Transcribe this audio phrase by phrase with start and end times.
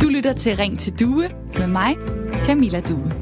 [0.00, 1.96] Du lytter til Ring til Due med mig,
[2.44, 3.12] Camilla Due.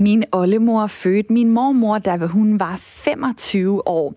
[0.00, 4.14] Min oldemor fødte min mormor, da hun var 25 år.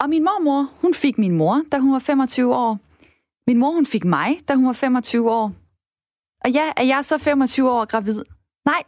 [0.00, 2.78] Og min mormor, hun fik min mor, da hun var 25 år.
[3.46, 5.52] Min mor, hun fik mig, da hun var 25 år.
[6.44, 8.22] Og ja, er jeg så 25 år gravid?
[8.64, 8.82] Nej,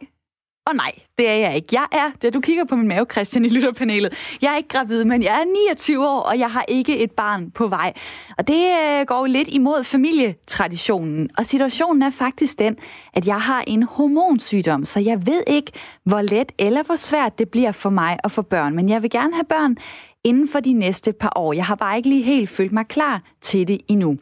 [0.65, 1.67] og nej, det er jeg ikke.
[1.71, 5.05] Jeg er, da du kigger på min mave, Christian, i lytterpanelet, jeg er ikke gravid,
[5.05, 7.93] men jeg er 29 år, og jeg har ikke et barn på vej.
[8.37, 11.29] Og det øh, går jo lidt imod familietraditionen.
[11.37, 12.75] Og situationen er faktisk den,
[13.13, 15.71] at jeg har en hormonsygdom, så jeg ved ikke,
[16.03, 18.75] hvor let eller hvor svært det bliver for mig at få børn.
[18.75, 19.77] Men jeg vil gerne have børn
[20.23, 21.53] inden for de næste par år.
[21.53, 24.17] Jeg har bare ikke lige helt følt mig klar til det endnu.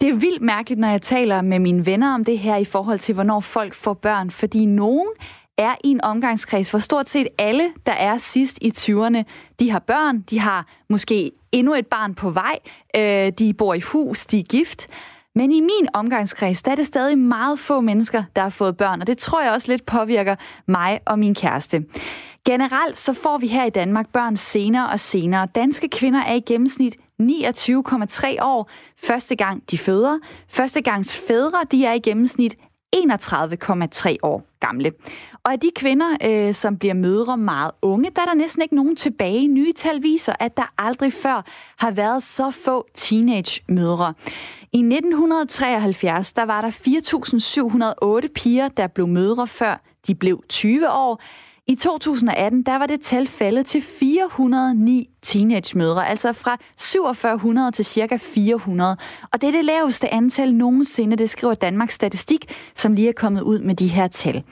[0.00, 2.98] Det er vildt mærkeligt, når jeg taler med mine venner om det her i forhold
[2.98, 5.08] til, hvornår folk får børn, fordi nogen
[5.58, 9.22] er i en omgangskreds, hvor stort set alle, der er sidst i 20'erne,
[9.60, 12.58] de har børn, de har måske endnu et barn på vej,
[12.96, 14.88] øh, de bor i hus, de er gift.
[15.34, 19.00] Men i min omgangskreds, der er det stadig meget få mennesker, der har fået børn,
[19.00, 21.84] og det tror jeg også lidt påvirker mig og min kæreste.
[22.46, 25.46] Generelt så får vi her i Danmark børn senere og senere.
[25.54, 28.70] Danske kvinder er i gennemsnit 29,3 år
[29.04, 30.18] første gang de føder.
[30.48, 32.56] Første gangs fædre, de er i gennemsnit
[32.94, 34.92] 31,3 år gamle.
[35.44, 38.74] Og af de kvinder, øh, som bliver mødre meget unge, der er der næsten ikke
[38.74, 39.48] nogen tilbage.
[39.48, 41.44] Nye tal viser, at der aldrig før
[41.78, 44.14] har været så få teenage-mødre.
[44.72, 46.70] I 1973, der var der
[48.24, 51.20] 4.708 piger, der blev mødre, før de blev 20 år.
[51.66, 58.16] I 2018, der var det tal faldet til 409 teenage-mødre, altså fra 4700 til cirka
[58.16, 58.96] 400.
[59.32, 63.42] Og det er det laveste antal nogensinde, det skriver Danmarks Statistik, som lige er kommet
[63.42, 64.42] ud med de her tal.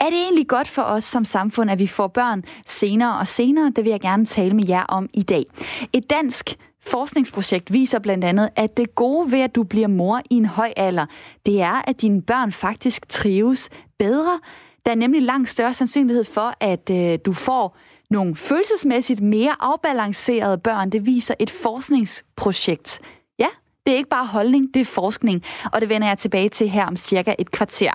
[0.00, 3.72] Er det egentlig godt for os som samfund, at vi får børn senere og senere?
[3.76, 5.44] Det vil jeg gerne tale med jer om i dag.
[5.92, 6.56] Et dansk
[6.86, 10.72] Forskningsprojekt viser blandt andet, at det gode ved, at du bliver mor i en høj
[10.76, 11.06] alder,
[11.46, 14.40] det er, at dine børn faktisk trives bedre,
[14.86, 17.76] der er nemlig langt større sandsynlighed for, at øh, du får
[18.10, 20.90] nogle følelsesmæssigt mere afbalancerede børn.
[20.90, 23.00] Det viser et forskningsprojekt.
[23.38, 23.46] Ja,
[23.86, 26.86] det er ikke bare holdning, det er forskning, og det vender jeg tilbage til her
[26.86, 27.90] om cirka et kvarter.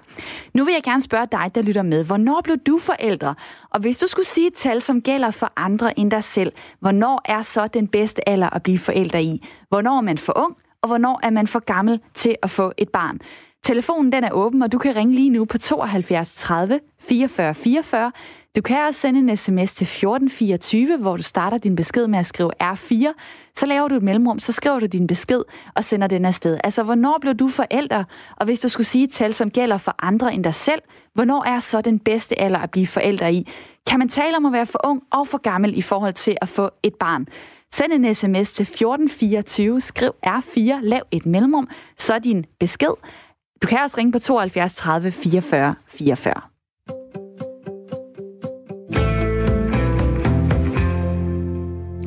[0.53, 2.05] Nu vil jeg gerne spørge dig, der lytter med.
[2.05, 3.35] Hvornår blev du forældre?
[3.69, 7.21] Og hvis du skulle sige et tal, som gælder for andre end dig selv, hvornår
[7.25, 9.45] er så den bedste alder at blive forældre i?
[9.69, 12.89] Hvornår er man for ung, og hvornår er man for gammel til at få et
[12.89, 13.19] barn?
[13.63, 18.11] Telefonen den er åben, og du kan ringe lige nu på 72 30 44 44.
[18.55, 22.25] Du kan også sende en sms til 1424, hvor du starter din besked med at
[22.25, 23.13] skrive R4.
[23.55, 25.41] Så laver du et mellemrum, så skriver du din besked
[25.75, 26.57] og sender den afsted.
[26.63, 28.03] Altså, hvornår blev du forælder?
[28.37, 30.81] Og hvis du skulle sige et tal, som gælder for andre end dig selv,
[31.13, 33.47] hvornår er så den bedste alder at blive forælder i?
[33.87, 36.49] Kan man tale om at være for ung og for gammel i forhold til at
[36.49, 37.27] få et barn?
[37.71, 42.93] Send en sms til 1424, skriv R4, lav et mellemrum, så din besked.
[43.61, 46.33] Du kan også ringe på 72 30 44 44.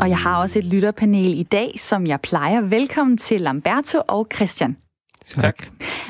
[0.01, 2.61] Og jeg har også et lytterpanel i dag, som jeg plejer.
[2.61, 4.77] Velkommen til Lamberto og Christian.
[5.41, 5.67] Tak.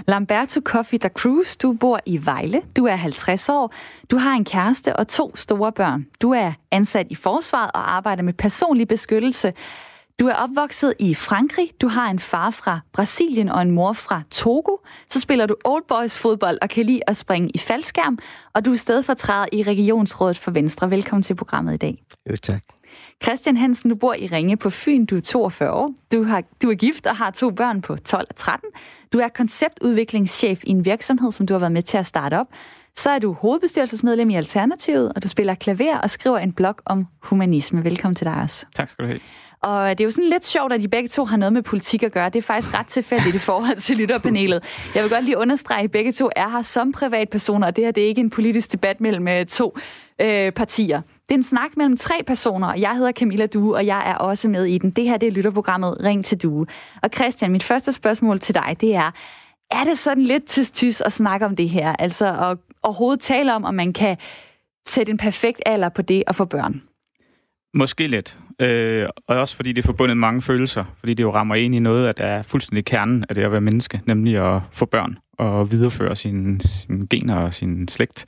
[0.07, 2.63] Lamberto Coffee da Cruz, du bor i Vejle.
[2.77, 3.75] Du er 50 år.
[4.11, 6.07] Du har en kæreste og to store børn.
[6.23, 9.53] Du er ansat i forsvaret og arbejder med personlig beskyttelse.
[10.21, 14.23] Du er opvokset i Frankrig, du har en far fra Brasilien og en mor fra
[14.31, 14.77] Togo,
[15.11, 18.19] så spiller du old boys fodbold og kan lide at springe i faldskærm,
[18.55, 20.91] og du er stedfortræder i Regionsrådet for Venstre.
[20.91, 22.03] Velkommen til programmet i dag.
[22.31, 22.63] Jo, tak.
[23.23, 26.71] Christian Hansen, du bor i Ringe på Fyn, du er 42 år, du, har, du
[26.71, 28.69] er gift og har to børn på 12 og 13.
[29.13, 32.47] Du er konceptudviklingschef i en virksomhed, som du har været med til at starte op.
[32.97, 37.07] Så er du hovedbestyrelsesmedlem i Alternativet, og du spiller klaver og skriver en blog om
[37.23, 37.85] humanisme.
[37.85, 38.67] Velkommen til dig også.
[38.75, 39.21] Tak skal du have.
[39.63, 42.03] Og det er jo sådan lidt sjovt, at de begge to har noget med politik
[42.03, 42.29] at gøre.
[42.29, 44.63] Det er faktisk ret tilfældigt i forhold til lytterpanelet.
[44.95, 47.93] Jeg vil godt lige understrege, at begge to er her som privatpersoner, og det her
[47.93, 49.79] det er ikke en politisk debat mellem øh, to
[50.21, 51.01] øh, partier.
[51.01, 54.15] Det er en snak mellem tre personer, og jeg hedder Camilla Due, og jeg er
[54.15, 54.91] også med i den.
[54.91, 56.67] Det her det er lytterprogrammet Ring til Due.
[57.03, 59.11] Og Christian, mit første spørgsmål til dig, det er,
[59.71, 61.97] er det sådan lidt tyst-tyst at snakke om det her?
[61.99, 64.17] Altså at overhovedet tale om, om man kan
[64.87, 66.83] sætte en perfekt alder på det at få børn?
[67.75, 68.39] Måske lidt.
[68.61, 70.85] Øh, og også fordi det er forbundet med mange følelser.
[70.99, 73.53] Fordi det jo rammer ind i noget, at der er fuldstændig kernen af det at
[73.53, 74.01] være menneske.
[74.07, 78.27] Nemlig at få børn og videreføre sine, sin gener og sin slægt.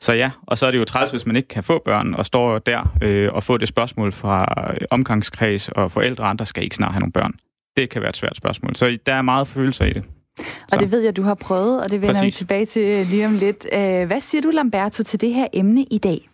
[0.00, 2.26] Så ja, og så er det jo træls, hvis man ikke kan få børn og
[2.26, 4.46] står der øh, og får det spørgsmål fra
[4.90, 7.32] omgangskreds og forældre og andre skal ikke snart have nogle børn.
[7.76, 8.76] Det kan være et svært spørgsmål.
[8.76, 10.04] Så der er meget følelser i det.
[10.38, 10.44] Så.
[10.72, 12.26] Og det ved jeg, du har prøvet, og det vender Præcis.
[12.26, 13.66] vi tilbage til lige om lidt.
[14.06, 16.28] Hvad siger du, Lamberto, til det her emne i dag?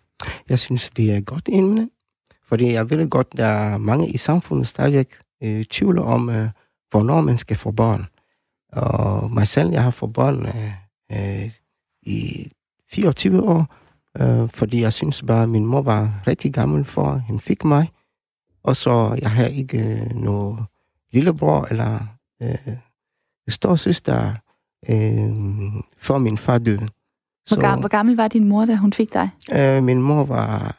[0.49, 1.89] Jeg synes, det er et godt emne,
[2.53, 5.07] Fordi jeg ved godt, der er mange i samfundet stadigvæk
[5.43, 6.49] øh, tvivler om, øh,
[6.91, 8.05] hvornår man skal få børn.
[8.73, 10.71] Og mig selv, jeg har fået børn øh,
[11.11, 11.51] øh,
[12.01, 12.51] i
[12.91, 13.75] 24 år,
[14.21, 17.63] øh, fordi jeg synes bare, at min mor var rigtig gammel for, at hun fik
[17.63, 17.91] mig.
[18.63, 20.59] Og så jeg har ikke øh, nogen
[21.13, 21.99] lillebror eller
[22.41, 22.77] øh,
[23.47, 24.33] stor søster,
[24.89, 25.33] øh,
[25.97, 26.87] før min far døde.
[27.47, 29.29] Hvor, gammel, hvor gammel var din mor, da hun fik dig?
[29.53, 30.77] Øh, min mor var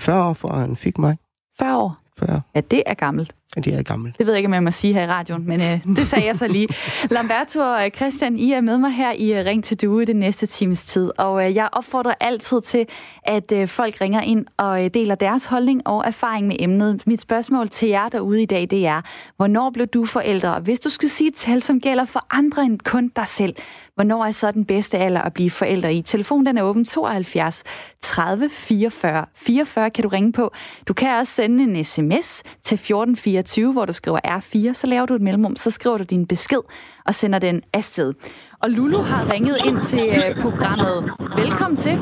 [0.00, 1.16] 40 år, før han fik mig.
[1.58, 1.96] 40 år?
[2.18, 2.40] 40.
[2.54, 3.34] Ja, det er gammelt.
[3.56, 4.18] Det er gammelt.
[4.18, 6.26] Det ved jeg ikke, om jeg må sige her i radioen, men øh, det sagde
[6.26, 6.68] jeg så lige.
[7.14, 10.16] Lamberto og Christian, I er med mig her i øh, Ring til Due i den
[10.16, 12.86] næste times tid, og øh, jeg opfordrer altid til,
[13.22, 17.06] at øh, folk ringer ind og øh, deler deres holdning og erfaring med emnet.
[17.06, 19.00] Mit spørgsmål til jer derude i dag, det er,
[19.36, 20.60] hvornår blev du forældre?
[20.60, 23.54] Hvis du skulle sige et tal, som gælder for andre end kun dig selv,
[23.94, 26.02] Hvornår er så den bedste alder at blive forældre i?
[26.02, 27.64] Telefonen den er åben 72
[28.00, 30.50] 30 44 44 kan du ringe på.
[30.88, 35.14] Du kan også sende en sms til 1424, hvor du skriver R4, så laver du
[35.14, 36.60] et mellemrum, så skriver du din besked
[37.06, 38.14] og sender den afsted.
[38.62, 41.10] Og Lulu har ringet ind til øh, programmet.
[41.36, 41.92] Velkommen til.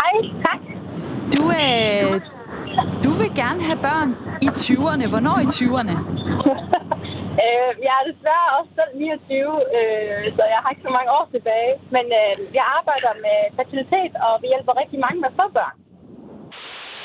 [0.00, 0.16] Hej,
[0.46, 0.60] tak.
[1.36, 2.20] Du, øh,
[3.04, 5.08] du vil gerne have børn i 20'erne.
[5.08, 5.94] Hvornår i 20'erne?
[7.42, 9.42] Øh, jeg er desværre også selv 29,
[9.78, 11.72] øh, så jeg har ikke så mange år tilbage.
[11.94, 15.76] Men øh, jeg arbejder med fertilitet, og vi hjælper rigtig mange med få børn.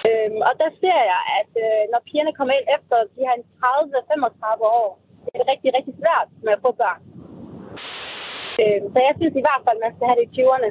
[0.08, 4.82] Øh, og der ser jeg, at øh, når pigerne kommer ind efter de her 30-35
[4.82, 4.90] år,
[5.24, 7.02] det er det rigtig, rigtig svært med at få børn.
[8.62, 10.70] Øh, så jeg synes i hvert fald, at man skal have det i 20'erne.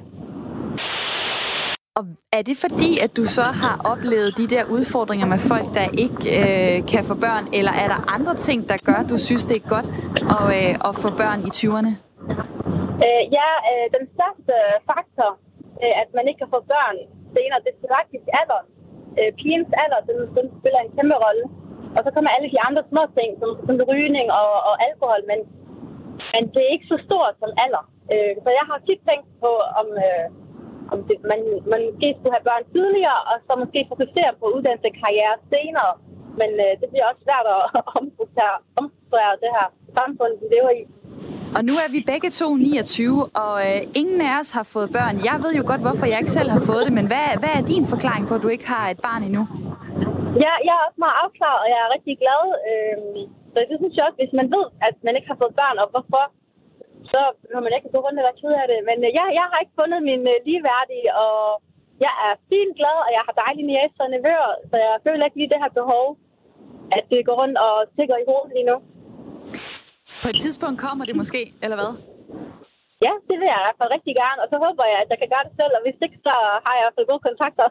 [1.99, 2.05] Og
[2.39, 6.21] er det fordi, at du så har oplevet de der udfordringer med folk, der ikke
[6.39, 9.57] øh, kan få børn, eller er der andre ting, der gør, at du synes, det
[9.61, 9.89] er godt
[10.37, 11.93] at, øh, at få børn i 20'erne?
[13.07, 14.55] Øh, ja, øh, den største
[14.91, 15.31] faktor,
[15.83, 16.97] øh, at man ikke kan få børn
[17.35, 18.61] senere, det er faktisk alder.
[19.19, 21.45] Øh, pigens alder, den, den spiller en kæmpe rolle.
[21.97, 25.39] Og så kommer alle de andre små ting, som, som rygning og, og alkohol, men,
[26.35, 27.85] men det er ikke så stort som alder.
[28.13, 29.89] Øh, så jeg har tit tænkt på, om...
[30.09, 30.27] Øh,
[30.93, 31.41] om det, man,
[31.73, 35.93] man måske skulle have børn tidligere, og så måske fokusere på uddannelse og karriere senere.
[36.41, 37.61] Men øh, det bliver også svært at
[38.01, 39.67] omstrukturere det her
[39.99, 40.83] samfund, vi lever i.
[41.57, 45.15] Og nu er vi begge to 29, og øh, ingen af os har fået børn.
[45.29, 47.63] Jeg ved jo godt, hvorfor jeg ikke selv har fået det, men hvad, hvad er
[47.73, 49.43] din forklaring på, at du ikke har et barn endnu?
[50.45, 52.43] Ja, jeg er også meget afklaret, og jeg er rigtig glad.
[52.69, 52.97] Øh,
[53.53, 55.87] så det synes jeg også, hvis man ved, at man ikke har fået børn, og
[55.93, 56.25] hvorfor,
[57.13, 57.21] så
[57.53, 58.81] når man ikke gå rundt og være ked af det.
[58.89, 61.37] Men øh, jeg, jeg har ikke fundet min øh, ligeværdige, og
[62.05, 65.39] jeg er fint glad, og jeg har dejlige næser og nevøer, så jeg føler ikke
[65.41, 66.07] lige det her behov,
[66.97, 68.77] at det går rundt og tigger i hovedet lige nu.
[70.23, 71.93] På et tidspunkt kommer det måske, eller hvad?
[73.07, 75.19] Ja, det vil jeg i hvert fald rigtig gerne, og så håber jeg, at jeg
[75.23, 76.35] kan gøre det selv, og hvis ikke, så
[76.65, 77.67] har jeg i hvert fald gode kontakter.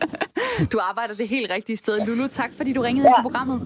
[0.72, 1.96] du arbejder det helt rigtige sted.
[2.06, 3.08] Lulu, tak fordi du ringede ja.
[3.08, 3.58] ind til programmet.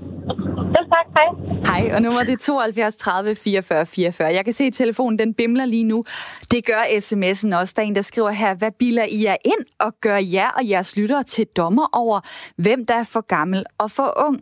[0.78, 1.80] Selv tak, hej.
[1.80, 4.28] Hej, og nummer det er 72 30 44 44.
[4.28, 6.04] Jeg kan se, at telefonen den bimler lige nu.
[6.50, 7.75] Det gør sms'en også.
[7.76, 10.69] Der er en, der skriver her, hvad biler I jer ind og gør jer og
[10.69, 12.20] jeres lyttere til dommer over,
[12.56, 14.40] hvem der er for gammel og for ung?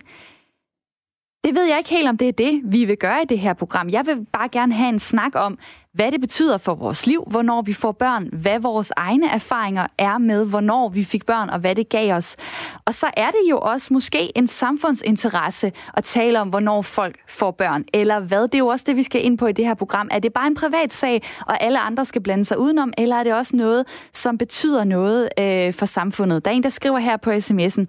[1.44, 3.54] Det ved jeg ikke helt, om det er det, vi vil gøre i det her
[3.54, 3.88] program.
[3.88, 5.58] Jeg vil bare gerne have en snak om,
[5.96, 10.18] hvad det betyder for vores liv, hvornår vi får børn, hvad vores egne erfaringer er
[10.18, 12.36] med, hvornår vi fik børn, og hvad det gav os.
[12.84, 17.50] Og så er det jo også måske en samfundsinteresse at tale om, hvornår folk får
[17.50, 18.42] børn, eller hvad.
[18.42, 20.08] Det er jo også det, vi skal ind på i det her program.
[20.10, 23.24] Er det bare en privat sag, og alle andre skal blande sig udenom, eller er
[23.24, 26.44] det også noget, som betyder noget øh, for samfundet?
[26.44, 27.84] Der er en, der skriver her på sms'en.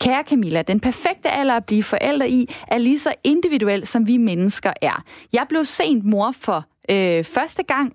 [0.00, 4.16] Kære Camilla, den perfekte alder at blive forældre i er lige så individuel, som vi
[4.16, 5.02] mennesker er.
[5.32, 7.92] Jeg blev sent mor for øh, første gang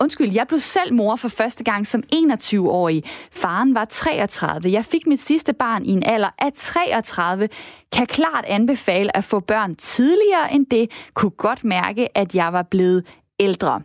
[0.00, 3.02] Undskyld, jeg blev selv mor for første gang som 21-årig.
[3.32, 4.72] Faren var 33.
[4.72, 7.48] Jeg fik mit sidste barn i en alder af 33.
[7.92, 10.90] Kan klart anbefale at få børn tidligere end det.
[11.14, 13.06] Kunne godt mærke, at jeg var blevet
[13.40, 13.82] ældre.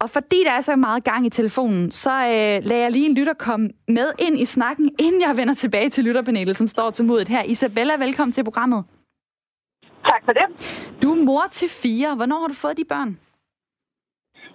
[0.00, 3.14] Og fordi der er så meget gang i telefonen, så øh, lader jeg lige en
[3.14, 7.04] lytter komme med ind i snakken, inden jeg vender tilbage til lytterpanelet, som står til
[7.04, 7.42] modet her.
[7.42, 8.84] Isabella, velkommen til programmet.
[10.04, 10.76] Tak for det.
[11.02, 12.14] Du er mor til fire.
[12.14, 13.18] Hvornår har du fået de børn?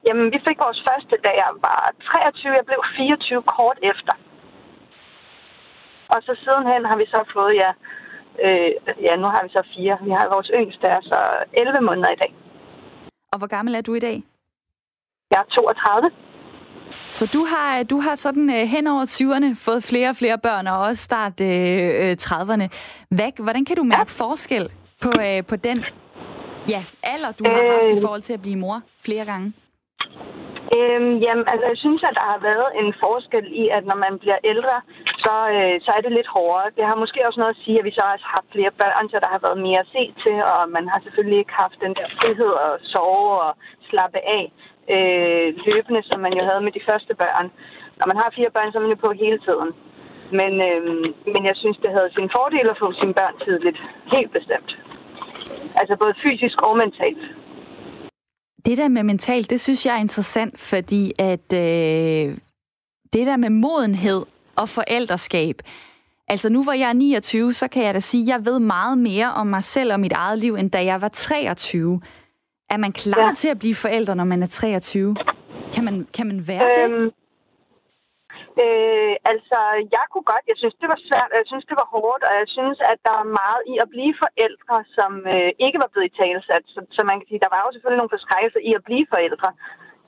[0.07, 2.59] Jamen, vi fik vores første, da jeg var 23.
[2.59, 4.13] Jeg blev 24 kort efter.
[6.13, 7.71] Og så sidenhen har vi så fået, ja,
[8.45, 8.69] øh,
[9.07, 9.93] ja, nu har vi så fire.
[10.07, 11.19] Vi har vores yngste, er så
[11.53, 12.31] 11 måneder i dag.
[13.33, 14.17] Og hvor gammel er du i dag?
[15.31, 16.11] Jeg er 32.
[17.13, 20.67] Så du har, du har sådan øh, hen over 20'erne fået flere og flere børn,
[20.67, 22.63] og også start øh, 30'erne.
[22.63, 22.69] Øh,
[23.09, 24.23] Hvad, hvordan kan du mærke ja.
[24.25, 25.77] forskel på, øh, på den
[26.69, 28.01] ja, alder, du har øh, haft i øh.
[28.01, 29.53] forhold til at blive mor flere gange?
[30.77, 34.13] Øhm, jamen, altså, jeg synes, at der har været en forskel i, at når man
[34.23, 34.77] bliver ældre,
[35.23, 36.73] så, øh, så er det lidt hårdere.
[36.77, 39.17] Det har måske også noget at sige, at vi så har haft flere børn, så
[39.23, 42.07] der har været mere at se til, og man har selvfølgelig ikke haft den der
[42.17, 43.51] frihed at sove og
[43.89, 44.43] slappe af
[44.95, 47.47] øh, løbende, som man jo havde med de første børn.
[47.99, 49.69] Når man har fire børn, så er man jo på hele tiden.
[50.39, 50.81] Men, øh,
[51.33, 53.79] men jeg synes, det havde sin fordel at få sine børn tidligt.
[54.15, 54.71] Helt bestemt.
[55.79, 57.23] Altså både fysisk og mentalt.
[58.65, 62.37] Det der med mentalt, det synes jeg er interessant, fordi at øh,
[63.13, 64.25] det der med modenhed
[64.55, 65.61] og forældreskab,
[66.27, 68.97] altså nu hvor jeg er 29, så kan jeg da sige, at jeg ved meget
[68.97, 72.01] mere om mig selv og mit eget liv, end da jeg var 23.
[72.69, 73.33] Er man klar ja.
[73.37, 75.15] til at blive forældre, når man er 23?
[75.73, 77.13] Kan man, kan man være øhm, det?
[78.63, 79.59] Øh, altså,
[79.95, 80.45] jeg kunne godt.
[80.51, 83.15] Jeg synes, det var svært, jeg synes, det var hårdt, og jeg synes, at der
[83.21, 86.63] er meget i at blive forældre, som øh, ikke var blevet i talesat.
[86.73, 89.49] Så, så man kan sige, der var jo selvfølgelig nogle forskrækkelser i at blive forældre.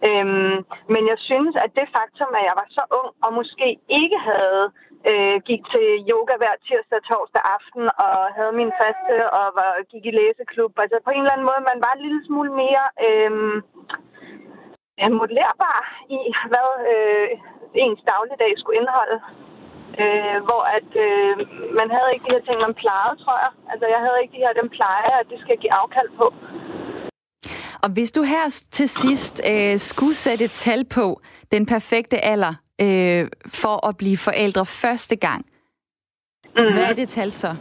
[0.08, 0.56] Øhm,
[0.94, 3.68] men jeg synes, at det faktum, at jeg var så ung, og måske
[4.02, 4.64] ikke havde
[5.12, 9.72] øh, gik til yoga hver tirsdag og torsdag aften, og havde min faste, og var,
[9.92, 10.74] gik i læseklub.
[10.84, 12.86] Altså på en eller anden måde, man var en lille smule mere...
[13.08, 13.32] Øh,
[15.20, 15.80] modellerbar
[16.18, 16.20] i,
[16.52, 17.30] hvad øh,
[17.84, 19.18] ens dagligdag skulle indeholde.
[20.02, 21.32] Øh, hvor at øh,
[21.80, 23.52] man havde ikke de her ting, man plejede, tror jeg.
[23.72, 26.28] Altså jeg havde ikke de her, den pleje, at det skal give afkald på.
[27.84, 28.46] Og hvis du her
[28.78, 31.06] til sidst øh, skulle sætte et tal på
[31.52, 32.54] den perfekte alder
[32.86, 33.24] øh,
[33.62, 35.42] for at blive forældre første gang,
[36.58, 36.74] mm.
[36.74, 37.52] hvad er det tal så?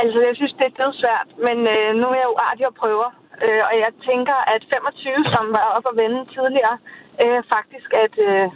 [0.00, 3.08] Altså, jeg synes, det er svært, men øh, nu er jeg jo artig og prøver.
[3.44, 6.76] Øh, og jeg tænker, at 25, som var op at vende tidligere,
[7.22, 8.46] øh, faktisk et øh,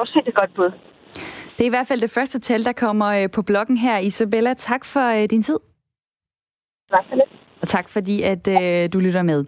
[0.00, 0.70] afsæt et godt bud.
[1.56, 3.98] Det er i hvert fald det første tal, der kommer øh, på bloggen her.
[3.98, 5.58] Isabella, tak for øh, din tid.
[6.90, 7.24] Tak for det.
[7.62, 9.44] Og tak fordi, at øh, du lytter med.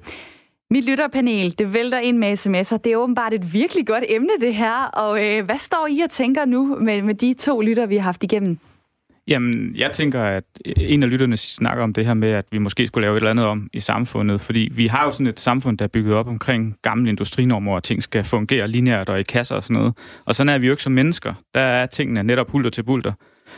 [0.71, 2.77] Mit lytterpanel, det vælter ind med sms'er.
[2.77, 4.85] Det er åbenbart et virkelig godt emne, det her.
[4.85, 8.03] Og øh, hvad står I og tænker nu med, med de to lytter, vi har
[8.03, 8.59] haft igennem?
[9.31, 12.87] Jamen, jeg tænker, at en af lytterne snakker om det her med, at vi måske
[12.87, 15.79] skulle lave et eller andet om i samfundet, fordi vi har jo sådan et samfund,
[15.79, 19.55] der er bygget op omkring gamle industrinormer, og ting skal fungere lineært og i kasser
[19.55, 19.97] og sådan noget.
[20.25, 21.35] Og sådan er vi jo ikke som mennesker.
[21.55, 23.13] Der er tingene netop hulter til bulter.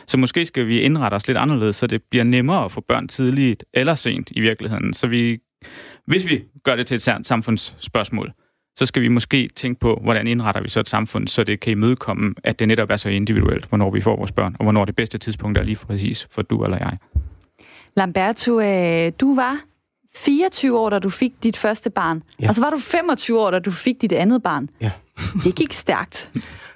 [0.07, 3.07] Så måske skal vi indrette os lidt anderledes, så det bliver nemmere at få børn
[3.07, 4.93] tidligt eller sent i virkeligheden.
[4.93, 5.37] Så vi,
[6.07, 8.33] hvis vi gør det til et samfundsspørgsmål,
[8.77, 11.71] så skal vi måske tænke på, hvordan indretter vi så et samfund, så det kan
[11.71, 14.95] imødekomme, at det netop er så individuelt, hvornår vi får vores børn, og hvornår det
[14.95, 16.97] bedste tidspunkt er lige for præcis for du eller jeg.
[17.97, 19.59] Lamberto, øh, du var
[20.15, 22.49] 24 år, da du fik dit første barn, ja.
[22.49, 24.69] og så var du 25 år, da du fik dit andet barn.
[24.81, 24.91] Ja.
[25.45, 26.31] det gik stærkt.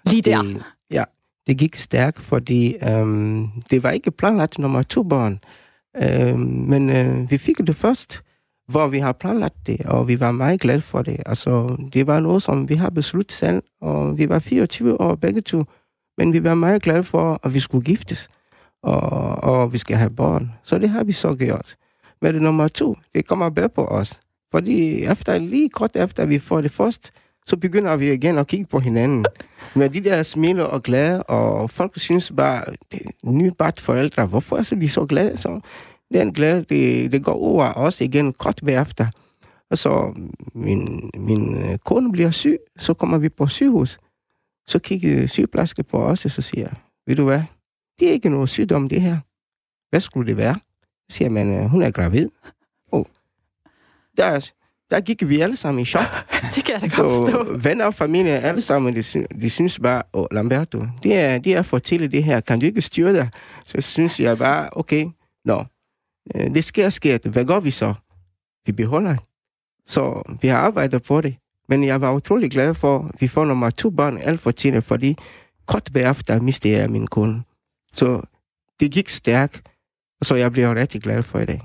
[0.10, 0.42] Lige der.
[0.42, 1.04] Det, ja,
[1.48, 5.40] det gik stærkt, fordi øhm, det var ikke planlagt nummer to barn.
[6.04, 8.22] Øhm, men øh, vi fik det først,
[8.68, 11.18] hvor vi har planlagt det, og vi var meget glade for det.
[11.26, 15.42] Altså, det var noget, som vi har besluttet selv, og vi var 24 år begge
[15.42, 15.64] to,
[16.18, 18.30] men vi var meget glade for, at vi skulle giftes,
[18.84, 19.02] og,
[19.44, 20.52] og vi skal have børn.
[20.64, 21.76] Så det har vi så gjort.
[22.22, 24.20] Men det nummer to, det kommer bedre på os.
[24.52, 27.12] Fordi efter, lige kort efter, vi får det først,
[27.48, 29.26] så begynder vi igen at kigge på hinanden.
[29.76, 34.58] Med de der smiler og glade, og folk synes bare, det er nybart forældre, hvorfor
[34.58, 35.38] er så de så glade?
[35.38, 35.60] Så
[36.14, 39.08] den glæde, det, det går over også igen kort efter.
[39.70, 40.14] Og så
[40.54, 44.00] min, min øh, kone bliver syg, så kommer vi på sygehus.
[44.68, 46.70] Så kigger sygeplejerske på os, og så siger
[47.08, 47.42] ved du hvad,
[48.00, 49.18] det er ikke noget sygdom, det her.
[49.90, 50.56] Hvad skulle det være?
[51.10, 52.30] Så siger man, øh, hun er gravid.
[52.92, 53.06] Oh.
[54.18, 54.50] Der,
[54.90, 56.04] der gik vi alle sammen i chok.
[56.56, 57.58] det kan jeg da godt forstå.
[57.58, 59.04] venner og familie, alle sammen, de,
[59.42, 62.66] de synes bare, oh, Lamberto, det er, det er for til det her, kan du
[62.66, 63.30] ikke styre det?
[63.66, 65.06] Så synes jeg bare, okay,
[65.46, 65.66] nå,
[66.36, 67.30] Øh, det sker sker.
[67.30, 67.94] Hvad gør vi så?
[68.66, 69.16] Vi beholder
[69.86, 71.36] Så vi har arbejdet på det.
[71.70, 74.86] Men jeg var utrolig glad for, at vi får nummer to børn alt for tidligt,
[74.86, 75.18] fordi
[75.66, 77.44] kort bagefter mistede jeg min kone.
[77.94, 78.22] Så
[78.80, 79.62] det gik stærkt,
[80.22, 81.62] så jeg bliver rigtig glad for i dag.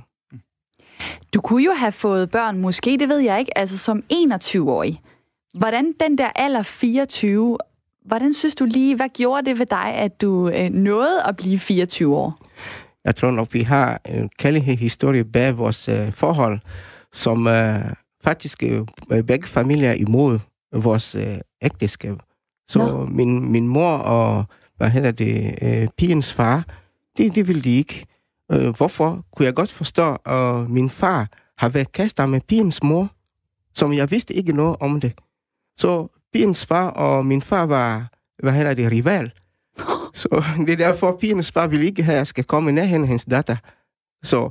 [1.35, 5.00] Du kunne jo have fået børn, måske, det ved jeg ikke, altså som 21-årig.
[5.59, 7.59] Hvordan den der alder 24,
[8.04, 11.59] hvordan synes du lige, hvad gjorde det ved dig, at du øh, nåede at blive
[11.59, 12.38] 24 år?
[13.04, 16.59] Jeg tror nok, vi har en kærlighedshistorie bag vores uh, forhold,
[17.12, 17.92] som uh,
[18.25, 18.62] faktisk
[19.11, 20.38] uh, begge familier er imod
[20.73, 21.23] vores uh,
[21.62, 22.16] ægteskab.
[22.68, 23.04] Så no.
[23.04, 24.44] min, min mor og,
[24.76, 26.64] hvad hedder det, uh, pigens far,
[27.16, 28.06] det, det ville de ikke.
[28.54, 29.25] Uh, hvorfor?
[29.37, 31.28] Kunne jeg godt forstå, at min far
[31.59, 33.09] har været kastet med pigens mor,
[33.75, 35.12] som jeg vidste ikke noget om det.
[35.76, 38.09] Så pigens far og min far var,
[38.42, 39.32] hvad hedder det, rival.
[40.14, 42.83] Så det er derfor, at pigernes far vil ikke have, at jeg skal komme ned
[42.83, 43.57] af hendes datter.
[44.23, 44.50] Så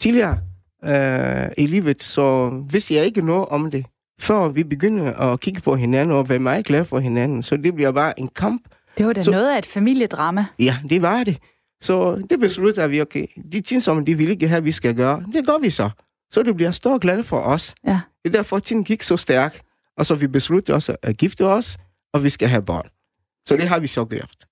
[0.00, 0.38] tidligere
[0.84, 3.86] øh, i livet, så vidste jeg ikke noget om det.
[4.20, 7.42] Før vi begyndte at kigge på hinanden og være meget glade for hinanden.
[7.42, 8.62] Så det bliver bare en kamp
[8.98, 10.46] Det var da så, noget af et familiedrama.
[10.58, 11.38] Ja, det var det.
[11.80, 15.24] Så det besluttede vi, okay, de ting, som de ville ikke have, vi skal gøre,
[15.32, 15.90] det gør vi så.
[16.30, 17.74] Så det bliver stor glad for os.
[17.86, 18.00] Ja.
[18.24, 19.62] Det er derfor, at tiden gik så stærkt.
[19.96, 21.78] Og så vi besluttede også at gifte os,
[22.12, 22.88] og vi skal have børn.
[23.48, 24.46] Så det har vi så gjort.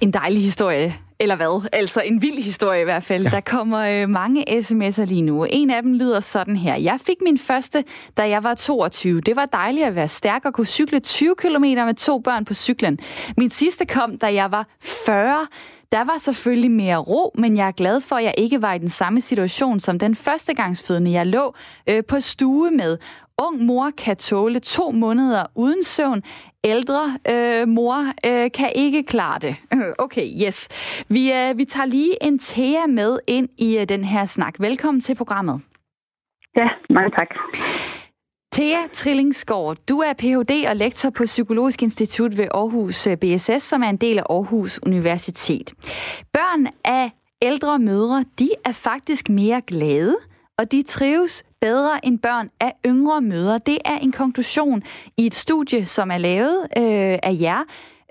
[0.00, 0.96] En dejlig historie.
[1.18, 1.68] Eller hvad?
[1.72, 3.24] Altså en vild historie i hvert fald.
[3.24, 3.30] Ja.
[3.30, 5.44] Der kommer øh, mange sms'er lige nu.
[5.44, 6.76] En af dem lyder sådan her.
[6.76, 7.84] Jeg fik min første,
[8.16, 9.20] da jeg var 22.
[9.20, 12.54] Det var dejligt at være stærk og kunne cykle 20 km med to børn på
[12.54, 12.98] cyklen.
[13.36, 15.46] Min sidste kom, da jeg var 40.
[15.92, 18.78] Der var selvfølgelig mere ro, men jeg er glad for, at jeg ikke var i
[18.78, 21.54] den samme situation som den førstegangsfødende, jeg lå
[21.86, 22.98] øh, på stue med.
[23.38, 26.22] Ung mor kan tåle to måneder uden søvn.
[26.64, 29.56] Ældre øh, mor øh, kan ikke klare det.
[30.04, 30.68] Okay, yes.
[31.08, 34.54] Vi, øh, vi tager lige en Thea med ind i øh, den her snak.
[34.60, 35.60] Velkommen til programmet.
[36.56, 37.28] Ja, mange tak.
[38.52, 40.68] Thea Trillingsgaard, du er Ph.D.
[40.68, 44.80] og lektor på Psykologisk Institut ved Aarhus øh, BSS, som er en del af Aarhus
[44.82, 45.72] Universitet.
[46.32, 47.10] Børn af
[47.42, 50.16] ældre mødre, de er faktisk mere glade,
[50.60, 53.58] og de trives bedre end børn af yngre mødre.
[53.58, 54.82] Det er en konklusion
[55.16, 57.60] i et studie, som er lavet øh, af jer,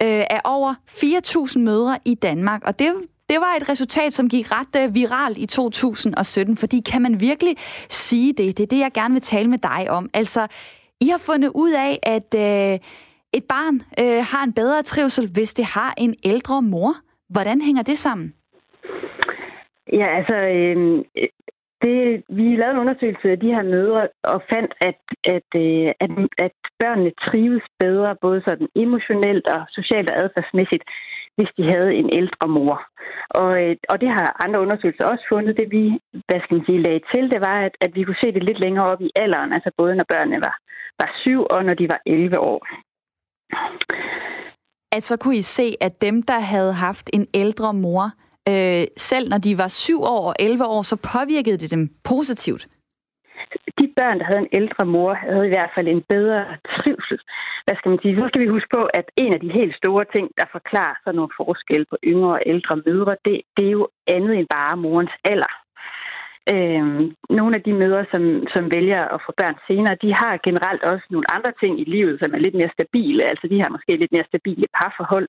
[0.04, 2.64] øh, af over 4.000 mødre i Danmark.
[2.64, 2.94] Og det,
[3.30, 7.56] det var et resultat, som gik ret øh, viralt i 2017, fordi kan man virkelig
[7.90, 8.58] sige det?
[8.58, 10.10] Det er det, jeg gerne vil tale med dig om.
[10.14, 10.48] Altså,
[11.02, 12.80] I har fundet ud af, at øh,
[13.34, 16.96] et barn øh, har en bedre trivsel, hvis det har en ældre mor.
[17.30, 18.34] Hvordan hænger det sammen?
[19.94, 21.04] Ja, altså, øh,
[21.86, 22.00] det,
[22.38, 24.02] vi lavede en undersøgelse af de her mødre
[24.34, 25.02] og fandt, at,
[25.36, 26.12] at, øh, at,
[26.46, 30.84] at børnene trives bedre, både sådan emotionelt og socialt og adfærdsmæssigt,
[31.38, 32.76] hvis de havde en ældre mor.
[33.42, 35.60] Og, øh, og det har andre undersøgelser også fundet.
[35.60, 35.84] Det vi
[36.28, 38.60] hvad skal man sige, lagde til, det var, at, at vi kunne se det lidt
[38.66, 40.56] længere op i alderen, altså både når børnene var,
[41.02, 42.60] var syv og når de var 11 år.
[44.92, 48.06] At så kunne I se, at dem, der havde haft en ældre mor,
[48.50, 52.64] øh, selv når de var 7 år og 11 år, så påvirkede det dem positivt?
[53.80, 56.42] De børn, der havde en ældre mor, havde i hvert fald en bedre
[56.76, 57.20] trivsel.
[57.66, 58.16] Hvad skal man sige?
[58.16, 61.18] Så skal vi huske på, at en af de helt store ting, der forklarer sådan
[61.20, 65.16] nogle forskelle på yngre og ældre mødre, det, det er jo andet end bare morens
[65.32, 65.54] alder.
[66.54, 67.04] Øhm,
[67.40, 68.24] nogle af de mødre, som,
[68.54, 72.16] som vælger at få børn senere, de har generelt også nogle andre ting i livet,
[72.22, 73.24] som er lidt mere stabile.
[73.32, 75.28] Altså de har måske lidt mere stabile parforhold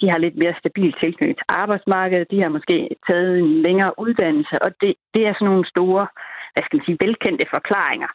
[0.00, 2.76] de har lidt mere stabil tilknytning til arbejdsmarkedet, de har måske
[3.08, 6.04] taget en længere uddannelse, og det, det er sådan nogle store,
[6.52, 8.10] hvad skal man sige, velkendte forklaringer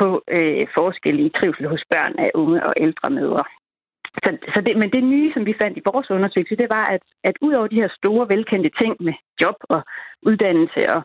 [0.00, 3.44] på øh, forskellige trivsel hos børn af unge og ældre mødre.
[4.24, 7.04] Så, så det, men det nye, som vi fandt i vores undersøgelse, det var, at,
[7.28, 9.80] at ud over de her store, velkendte ting med job og
[10.28, 11.00] uddannelse og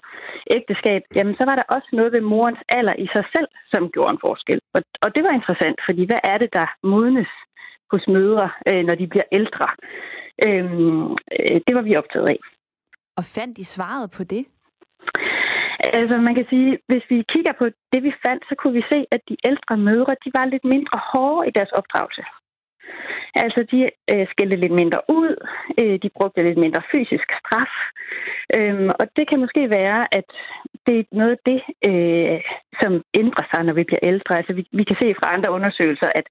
[0.58, 4.14] ægteskab, jamen så var der også noget ved morens alder i sig selv, som gjorde
[4.14, 4.60] en forskel.
[4.76, 7.32] Og, og det var interessant, fordi hvad er det, der modnes
[7.92, 9.68] hos mødre, øh, når de bliver ældre.
[10.48, 12.40] Øhm, øh, det var vi optaget af.
[13.20, 14.46] Og fandt I svaret på det?
[16.00, 19.00] Altså man kan sige, hvis vi kigger på det, vi fandt, så kunne vi se,
[19.16, 22.24] at de ældre mødre, de var lidt mindre hårde i deres opdragelse.
[23.44, 23.80] Altså, de
[24.12, 25.32] øh, skældte lidt mindre ud,
[25.82, 27.74] øh, de brugte lidt mindre fysisk straf,
[28.58, 30.30] øhm, og det kan måske være, at
[30.88, 32.40] det er noget af det, øh,
[32.82, 34.34] som ændrer sig, når vi bliver ældre.
[34.40, 36.28] Altså, vi, vi kan se fra andre undersøgelser, at,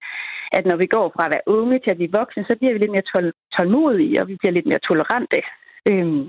[0.57, 2.79] at når vi går fra at være unge til at blive voksne, så bliver vi
[2.81, 5.41] lidt mere tol- tålmodige, og vi bliver lidt mere tolerante.
[5.91, 6.25] Øhm,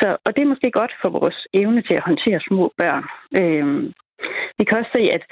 [0.00, 3.04] så, og det er måske godt for vores evne til at håndtere små børn.
[3.40, 3.84] Øhm,
[4.58, 5.22] vi kan også se, at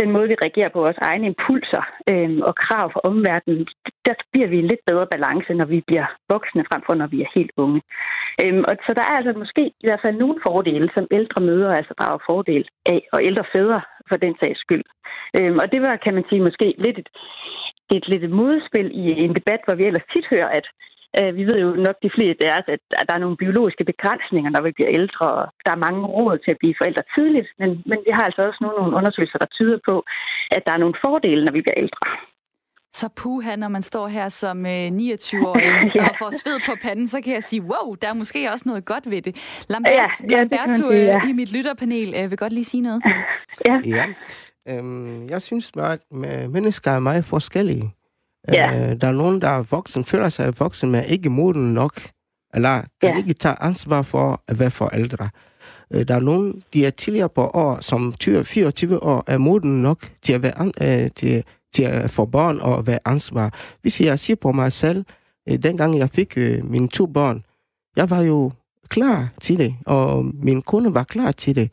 [0.00, 3.66] den måde, vi reagerer på vores egne impulser øh, og krav fra omverdenen,
[4.06, 7.18] der bliver vi en lidt bedre balance, når vi bliver voksne, frem for når vi
[7.22, 7.80] er helt unge.
[8.42, 11.76] Øh, og så der er altså måske i hvert fald nogle fordele, som ældre mødre
[11.78, 14.84] altså drager fordel af, og ældre fædre for den sags skyld.
[15.36, 17.08] Øh, og det var, kan man sige, måske lidt et,
[17.96, 20.66] et lidt et modspil i en debat, hvor vi ellers tit hører, at
[21.18, 22.66] Øh, vi ved jo nok de fleste af os,
[23.00, 26.36] at der er nogle biologiske begrænsninger, når vi bliver ældre, og der er mange råd
[26.38, 29.50] til at blive forældre tidligt, men, men vi har altså også nogle, nogle undersøgelser, der
[29.58, 29.96] tyder på,
[30.56, 32.04] at der er nogle fordele, når vi bliver ældre.
[33.00, 36.08] Så puha, når man står her som 29-årig øh, ja.
[36.08, 38.84] og får sved på panden, så kan jeg sige, wow, der er måske også noget
[38.84, 39.64] godt ved det.
[39.68, 41.20] Lambert, ja, ja, Lamberto det ja.
[41.28, 43.02] i mit lytterpanel vil godt lige sige noget.
[43.68, 43.80] Ja.
[43.86, 44.04] ja.
[44.68, 46.00] Øhm, jeg synes, at
[46.50, 47.94] mennesker er meget forskellige.
[48.48, 48.90] Ja.
[48.90, 52.00] Øh, der er nogen, der er voksen, føler sig voksen, men ikke moden nok,
[52.54, 53.16] eller kan ja.
[53.16, 55.28] ikke tage ansvar for at være forældre.
[55.90, 59.82] Øh, der er nogen, de er tidligere på år, som 20, 24 år, er moden
[59.82, 63.54] nok til at, være, øh, til, til at få børn og være ansvar.
[63.82, 65.04] Hvis jeg siger på mig selv,
[65.48, 67.44] øh, dengang jeg fik øh, mine to børn,
[67.96, 68.52] jeg var jo
[68.88, 71.72] klar til det, og min kone var klar til det.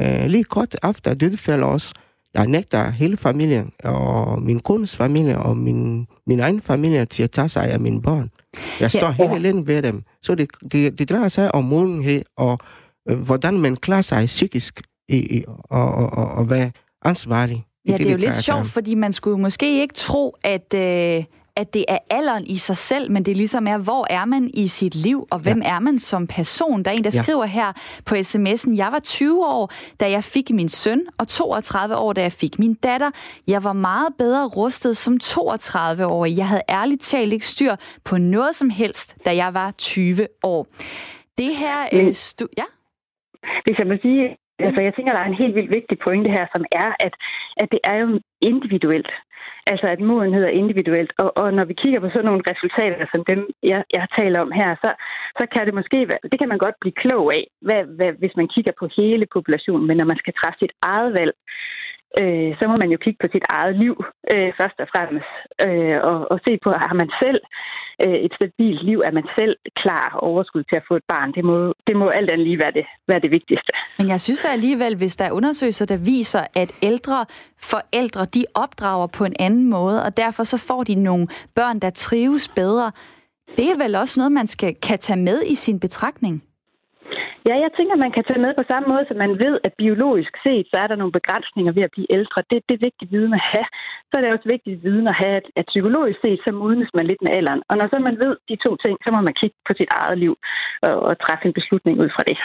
[0.00, 1.94] Øh, lige kort efter dødsfald også,
[2.34, 7.30] jeg nægter hele familien, og min kones familie, og min, min egen familie til at
[7.30, 8.30] tage sig af mine børn.
[8.80, 9.28] Jeg står ja.
[9.28, 10.02] hele lidt ved dem.
[10.22, 12.58] Så det, det, det drejer sig om modenhed, og
[13.10, 16.70] øh, hvordan man klarer sig psykisk, i, i, og, og, og, og være
[17.04, 17.64] ansvarlig.
[17.86, 20.74] Ja, det, det er jo lidt sjovt, fordi man skulle måske ikke tro, at...
[20.74, 21.24] Øh
[21.60, 24.66] at det er alderen i sig selv, men det ligesom er, hvor er man i
[24.68, 25.74] sit liv, og hvem ja.
[25.74, 26.82] er man som person?
[26.82, 27.22] Der er en, der ja.
[27.22, 27.68] skriver her
[28.06, 32.22] på sms'en, jeg var 20 år, da jeg fik min søn, og 32 år, da
[32.22, 33.10] jeg fik min datter.
[33.46, 36.36] Jeg var meget bedre rustet som 32-årig.
[36.36, 40.66] Jeg havde ærligt talt ikke styr på noget som helst, da jeg var 20 år.
[41.38, 41.78] Det her...
[41.92, 42.64] Øh, stu- ja?
[43.66, 46.44] Hvis jeg må sige, Altså, jeg tænker, der er en helt vildt vigtig pointe her,
[46.54, 47.14] som er, at,
[47.62, 48.06] at det er jo
[48.50, 49.10] individuelt.
[49.70, 51.12] Altså, at modenhed er individuelt.
[51.22, 53.40] Og, og når vi kigger på sådan nogle resultater, som dem,
[53.72, 54.90] jeg, jeg taler om her, så,
[55.38, 58.34] så kan det måske være, det kan man godt blive klog af, hvad, hvad, hvis
[58.40, 59.86] man kigger på hele populationen.
[59.88, 61.34] Men når man skal træffe sit eget valg,
[62.20, 63.94] øh, så må man jo kigge på sit eget liv
[64.32, 65.32] øh, først og fremmest,
[65.66, 67.40] øh, og, og se på, har man selv
[68.04, 71.32] øh, et stabilt liv, er man selv klar og overskud til at få et barn.
[71.36, 71.56] Det må,
[71.88, 73.70] det må alt andet lige være det, være det vigtigste.
[73.98, 77.26] Men jeg synes da alligevel, hvis der er undersøgelser, der viser, at ældre
[77.72, 81.90] forældre, de opdrager på en anden måde, og derfor så får de nogle børn, der
[81.90, 82.92] trives bedre.
[83.58, 86.42] Det er vel også noget, man skal, kan tage med i sin betragtning?
[87.48, 90.32] Ja, jeg tænker, man kan tage med på samme måde, som man ved, at biologisk
[90.44, 92.38] set, så er der nogle begrænsninger ved at blive ældre.
[92.50, 93.68] Det, det er vigtigt viden at have.
[94.08, 97.06] Så er det også vigtigt viden at have, at, at psykologisk set, så modnes man
[97.06, 97.62] lidt med alderen.
[97.68, 100.18] Og når så man ved de to ting, så må man kigge på sit eget
[100.24, 100.34] liv
[100.86, 102.38] og, og træffe en beslutning ud fra det.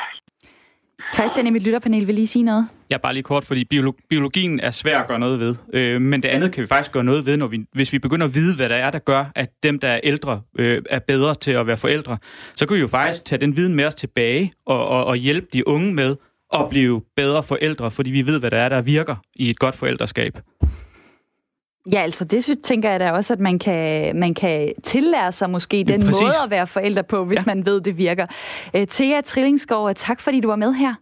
[1.16, 2.68] Christian i mit lytterpanel vil lige sige noget.
[2.90, 3.66] Ja, bare lige kort, fordi
[4.10, 5.56] biologien er svær at gøre noget ved.
[5.74, 8.26] Øh, men det andet kan vi faktisk gøre noget ved, når vi, hvis vi begynder
[8.26, 11.36] at vide, hvad der er, der gør, at dem, der er ældre, øh, er bedre
[11.36, 12.18] til at være forældre.
[12.56, 15.48] Så kan vi jo faktisk tage den viden med os tilbage og, og, og hjælpe
[15.54, 16.16] de unge med
[16.54, 19.76] at blive bedre forældre, fordi vi ved, hvad der er, der virker i et godt
[19.76, 20.38] forældreskab.
[21.92, 25.50] Ja, altså det synes, tænker jeg da også, at man kan, man kan tillære sig
[25.50, 26.22] måske den Præcis.
[26.22, 27.44] måde at være forældre på, hvis ja.
[27.46, 28.26] man ved, det virker.
[28.74, 30.94] Uh, Thea Trillingsgaard, tak fordi du var med her.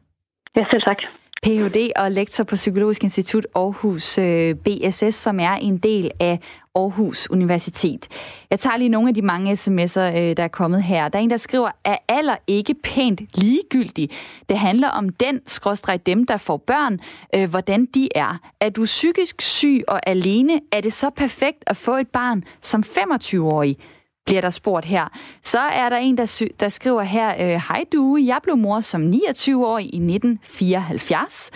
[0.56, 0.98] Ja, selv tak.
[1.44, 1.92] Ph.D.
[1.96, 6.40] og lektor på Psykologisk Institut Aarhus øh, BSS, som er en del af
[6.76, 8.08] Aarhus Universitet.
[8.50, 11.10] Jeg tager lige nogle af de mange sms'er, øh, der er kommet her.
[11.10, 14.10] Der er en, der skriver, er alder ikke pænt ligegyldig?
[14.50, 17.00] Det handler om den, skråstreg dem, der får børn,
[17.36, 18.40] øh, hvordan de er.
[18.62, 22.84] Er du psykisk syg og alene, er det så perfekt at få et barn som
[22.88, 23.78] 25-årig?
[24.26, 25.08] Bliver der spurgt her.
[25.44, 28.80] Så er der en, der, sy- der skriver her, øh, Hej du, jeg blev mor
[28.80, 31.52] som 29 år i 1974.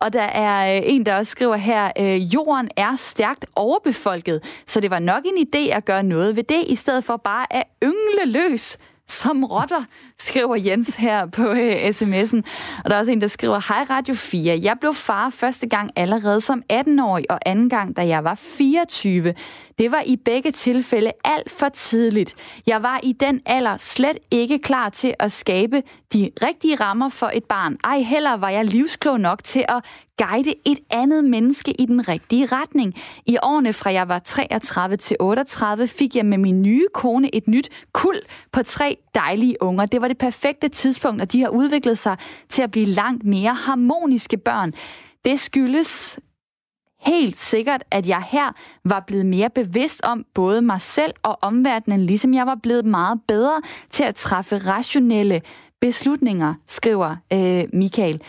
[0.00, 4.80] Og der er øh, en, der også skriver her, øh, jorden er stærkt overbefolket, så
[4.80, 7.64] det var nok en idé at gøre noget ved det, i stedet for bare at
[7.84, 8.78] yngle løs
[9.10, 9.84] som rotter,
[10.18, 12.42] skriver Jens her på øh, sms'en.
[12.84, 14.58] Og der er også en, der skriver, Hej Radio 4.
[14.62, 19.34] Jeg blev far første gang allerede som 18-årig, og anden gang, da jeg var 24.
[19.78, 22.34] Det var i begge tilfælde alt for tidligt.
[22.66, 27.30] Jeg var i den alder slet ikke klar til at skabe de rigtige rammer for
[27.34, 27.76] et barn.
[27.84, 29.84] Ej heller var jeg livsklog nok til at
[30.18, 32.94] guide et andet menneske i den rigtige retning.
[33.26, 37.48] I årene fra jeg var 33 til 38 fik jeg med min nye kone et
[37.48, 38.20] nyt kul
[38.52, 39.86] på tre dejlige unger.
[39.86, 42.16] Det var det perfekte tidspunkt, og de har udviklet sig
[42.48, 44.72] til at blive langt mere harmoniske børn.
[45.24, 46.18] Det skyldes
[47.08, 48.52] helt sikkert, at jeg her
[48.84, 53.20] var blevet mere bevidst om både mig selv og omverdenen, ligesom jeg var blevet meget
[53.28, 55.42] bedre til at træffe rationelle
[55.80, 58.22] beslutninger, skriver øh, Michael.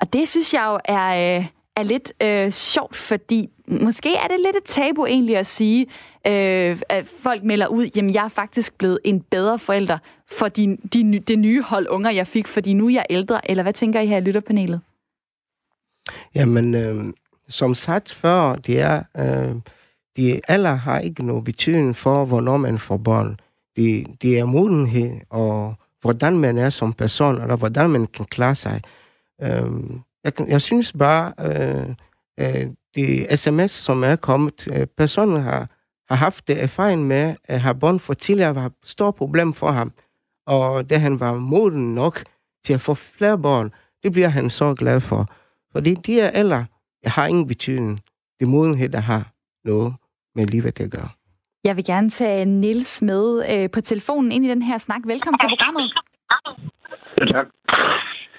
[0.00, 1.46] Og det synes jeg jo er, øh,
[1.76, 5.86] er lidt øh, sjovt, fordi måske er det lidt et tabu egentlig at sige,
[6.26, 9.98] øh, at folk melder ud, jamen jeg er faktisk blevet en bedre forælder
[10.30, 13.50] for de, de, det nye hold unger, jeg fik, fordi nu er jeg ældre.
[13.50, 14.80] Eller hvad tænker I her i lytterpanelet?
[16.34, 17.04] Jamen, øh,
[17.48, 19.56] som sagt før, det er, øh,
[20.16, 23.40] de alder har ikke nogen betydning for, hvornår man får børn.
[23.76, 28.54] Det, det er modenhed, og hvordan man er som person, eller hvordan man kan klare
[28.54, 28.82] sig.
[29.42, 29.70] Øh,
[30.24, 31.94] jeg, jeg synes bare, øh,
[32.40, 35.68] øh, de sms, som er kommet, øh, personen har,
[36.08, 39.92] har haft erfaring med at have børn for tidligere, var et stort problem for ham.
[40.46, 42.24] Og da han var moden nok
[42.64, 45.26] til at få flere børn, det bliver han så glad for.
[45.72, 46.64] Fordi de er alder,
[47.04, 48.00] har ingen betydning.
[48.40, 49.32] Det er modenhed, der har
[49.64, 49.94] noget
[50.34, 51.08] med livet at gøre.
[51.64, 55.00] Jeg vil gerne tage Nils med øh, på telefonen ind i den her snak.
[55.04, 55.92] Velkommen til programmet.
[57.20, 57.46] Ja, tak.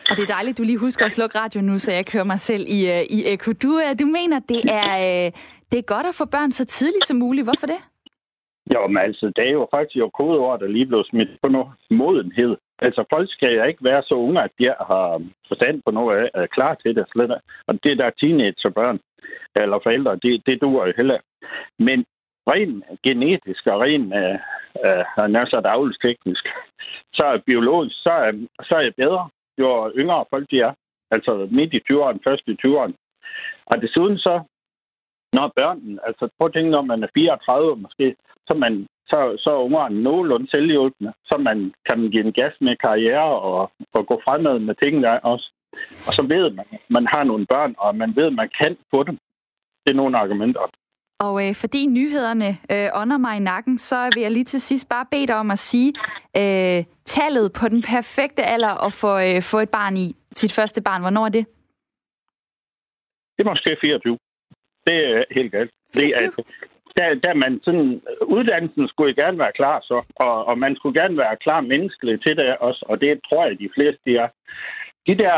[0.09, 2.39] Og det er dejligt, du lige husker at slukke radio nu, så jeg kører mig
[2.39, 3.51] selv i, uh, i eko.
[3.51, 5.33] Du, uh, du mener, det er, uh,
[5.71, 7.45] det er godt at få børn så tidligt som muligt.
[7.45, 7.77] Hvorfor det?
[8.73, 11.67] Jo, men altså, det er jo faktisk jo kodeord, der lige blev smidt på noget
[11.89, 12.57] modenhed.
[12.79, 16.29] Altså, folk skal jo ikke være så unge, at de har forstand på noget af,
[16.33, 17.31] er klar til det slet.
[17.67, 18.99] Og det der teenagerbørn
[19.61, 21.19] eller forældre, det, det duer jo heller.
[21.79, 22.05] Men
[22.51, 24.37] rent genetisk og rent øh,
[24.85, 26.45] øh, nærmest avlsteknisk,
[27.13, 28.31] så er biologisk, så er,
[28.67, 29.29] så er jeg bedre,
[29.61, 30.73] jo yngre folk de er.
[31.11, 32.93] Altså midt i 20'erne, først i 20'erne.
[33.65, 34.35] Og desuden så,
[35.33, 38.15] når børnene, altså prøv at tænke, når man er 34 måske,
[38.47, 42.75] så man så, så er ungerne nogenlunde selvhjulpende, så man kan give en gas med
[42.85, 45.47] karriere og, og gå fremad med tingene også.
[46.07, 48.77] Og så ved man, at man har nogle børn, og man ved, at man kan
[48.91, 49.17] få dem.
[49.83, 50.61] Det er nogle argumenter.
[51.19, 54.89] Og øh, fordi nyhederne øh, ånder mig i nakken, så vil jeg lige til sidst
[54.89, 55.93] bare bede dig om at sige
[56.37, 60.81] øh, tallet på den perfekte alder at få, øh, få et barn i, sit første
[60.81, 61.01] barn.
[61.01, 61.45] Hvornår er det?
[63.35, 64.17] Det er måske 24.
[64.87, 65.71] Det er helt galt.
[65.93, 66.31] Det er,
[66.97, 71.17] der, der man sådan, uddannelsen skulle gerne være klar så, og, og man skulle gerne
[71.17, 74.29] være klar menneskeligt til det også, og det tror jeg, de fleste de er.
[75.07, 75.35] De der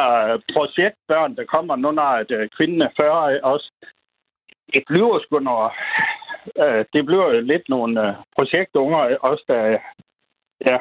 [0.56, 3.72] projektbørn, der kommer nu, når at, uh, kvinden er 40 også,
[4.74, 5.76] det bliver sgu når,
[6.66, 9.62] uh, det bliver lidt nogle uh, projektunger også, der,
[10.70, 10.78] ja,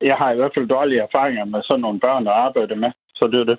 [0.00, 3.28] jeg har i hvert fald dårlige erfaringer med sådan nogle børn at arbejde med, så
[3.32, 3.58] det er det.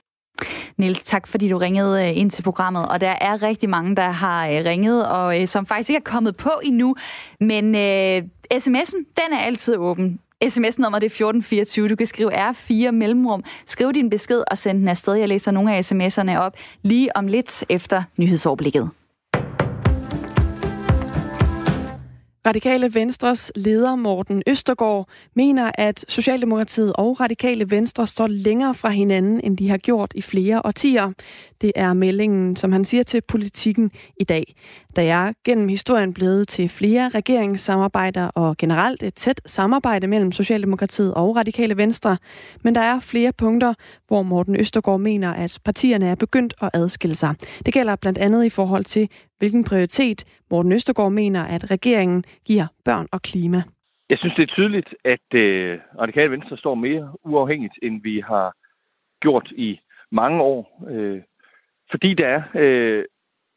[0.78, 4.10] Niels, tak fordi du ringede øh, ind til programmet, og der er rigtig mange, der
[4.10, 6.96] har øh, ringet, og øh, som faktisk ikke er kommet på endnu,
[7.40, 10.20] men øh, sms'en, den er altid åben.
[10.48, 11.88] SMS-nummer det er 1424.
[11.88, 13.44] Du kan skrive R4 mellemrum.
[13.66, 15.14] Skriv din besked og send den afsted.
[15.14, 18.90] Jeg læser nogle af sms'erne op lige om lidt efter nyhedsoverblikket.
[22.46, 29.42] Radikale Venstres leder Morten Østergaard mener, at Socialdemokratiet og Radikale Venstre står længere fra hinanden,
[29.44, 31.12] end de har gjort i flere årtier.
[31.62, 34.56] Det er meldingen, som han siger til politikken i dag.
[34.96, 41.14] Der er gennem historien blevet til flere regeringssamarbejder og generelt et tæt samarbejde mellem Socialdemokratiet
[41.14, 42.18] og Radikale Venstre.
[42.64, 43.74] Men der er flere punkter,
[44.08, 47.36] hvor Morten Østergaard mener, at partierne er begyndt at adskille sig.
[47.66, 52.68] Det gælder blandt andet i forhold til, hvilken prioritet Morten Østergaard mener, at regeringen giver
[52.86, 53.64] børn og klima.
[54.10, 58.54] Jeg synes, det er tydeligt, at øh, Radikale Venstre står mere uafhængigt, end vi har
[59.22, 59.80] gjort i
[60.12, 60.88] mange år.
[60.90, 61.22] Øh,
[61.92, 63.04] fordi der er øh,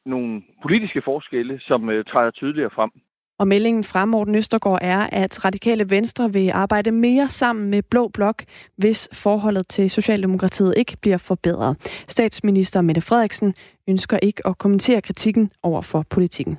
[0.09, 2.91] nogle politiske forskelle, som øh, træder tydeligere frem.
[3.39, 8.09] Og meldingen fra Morten Østergaard er, at Radikale Venstre vil arbejde mere sammen med Blå
[8.09, 8.45] Blok,
[8.77, 11.77] hvis forholdet til Socialdemokratiet ikke bliver forbedret.
[12.09, 13.55] Statsminister Mette Frederiksen
[13.89, 16.59] ønsker ikke at kommentere kritikken over for politikken.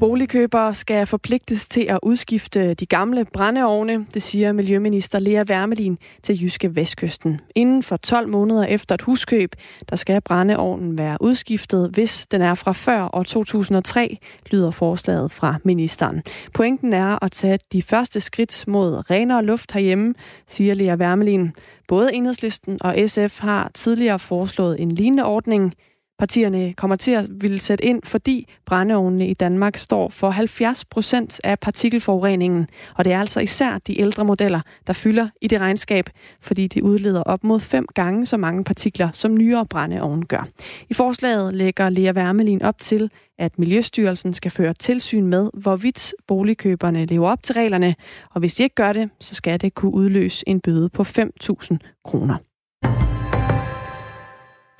[0.00, 6.42] Boligkøbere skal forpligtes til at udskifte de gamle brændeovne, det siger Miljøminister Lea Wermelin til
[6.42, 7.40] Jyske Vestkysten.
[7.54, 9.54] Inden for 12 måneder efter et huskøb,
[9.90, 14.18] der skal brændeovnen være udskiftet, hvis den er fra før år 2003,
[14.50, 16.22] lyder forslaget fra ministeren.
[16.54, 20.14] Pointen er at tage de første skridt mod renere luft herhjemme,
[20.46, 21.52] siger Lea Wermelin.
[21.88, 25.74] Både Enhedslisten og SF har tidligere foreslået en lignende ordning.
[26.20, 31.40] Partierne kommer til at ville sætte ind, fordi brændeovnene i Danmark står for 70 procent
[31.44, 32.68] af partikelforureningen.
[32.96, 36.84] Og det er altså især de ældre modeller, der fylder i det regnskab, fordi de
[36.84, 40.48] udleder op mod fem gange så mange partikler, som nyere brændeovne gør.
[40.90, 47.06] I forslaget lægger Lea Wermelin op til, at Miljøstyrelsen skal føre tilsyn med, hvorvidt boligkøberne
[47.06, 47.94] lever op til reglerne,
[48.30, 51.76] og hvis de ikke gør det, så skal det kunne udløse en bøde på 5.000
[52.04, 52.49] kroner.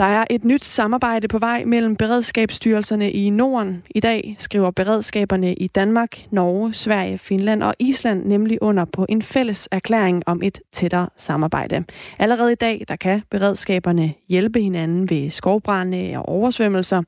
[0.01, 3.83] Der er et nyt samarbejde på vej mellem beredskabsstyrelserne i Norden.
[3.91, 9.23] I dag skriver beredskaberne i Danmark, Norge, Sverige, Finland og Island nemlig under på en
[9.23, 11.85] fælles erklæring om et tættere samarbejde.
[12.19, 17.03] Allerede i dag der kan beredskaberne hjælpe hinanden ved skovbrænde og oversvømmelser.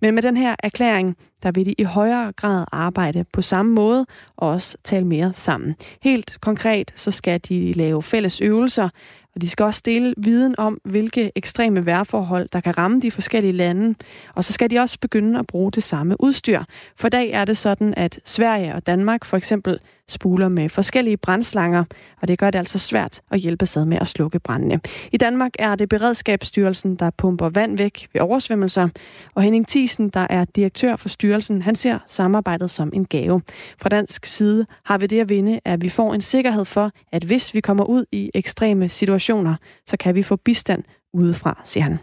[0.00, 4.06] Men med den her erklæring, der vil de i højere grad arbejde på samme måde
[4.36, 5.74] og også tale mere sammen.
[6.02, 8.88] Helt konkret så skal de lave fælles øvelser,
[9.36, 13.52] og de skal også dele viden om, hvilke ekstreme vejrforhold, der kan ramme de forskellige
[13.52, 13.94] lande.
[14.34, 16.62] Og så skal de også begynde at bruge det samme udstyr.
[16.96, 21.16] For i dag er det sådan, at Sverige og Danmark for eksempel spuler med forskellige
[21.16, 21.84] brændslanger,
[22.22, 24.80] og det gør det altså svært at hjælpe sig med at slukke brændene.
[25.12, 28.88] I Danmark er det Beredskabsstyrelsen, der pumper vand væk ved oversvømmelser,
[29.34, 33.42] og Henning Thiesen, der er direktør for styrelsen, han ser samarbejdet som en gave.
[33.82, 37.24] Fra dansk side har vi det at vinde, at vi får en sikkerhed for, at
[37.24, 39.54] hvis vi kommer ud i ekstreme situationer,
[39.86, 41.98] så kan vi få bistand udefra, siger han.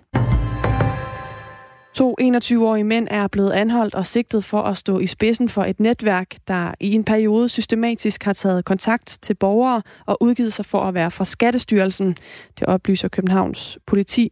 [1.94, 5.80] To 21-årige mænd er blevet anholdt og sigtet for at stå i spidsen for et
[5.80, 10.80] netværk, der i en periode systematisk har taget kontakt til borgere og udgivet sig for
[10.82, 12.18] at være fra Skattestyrelsen.
[12.60, 14.30] Det oplyser Københavns politi,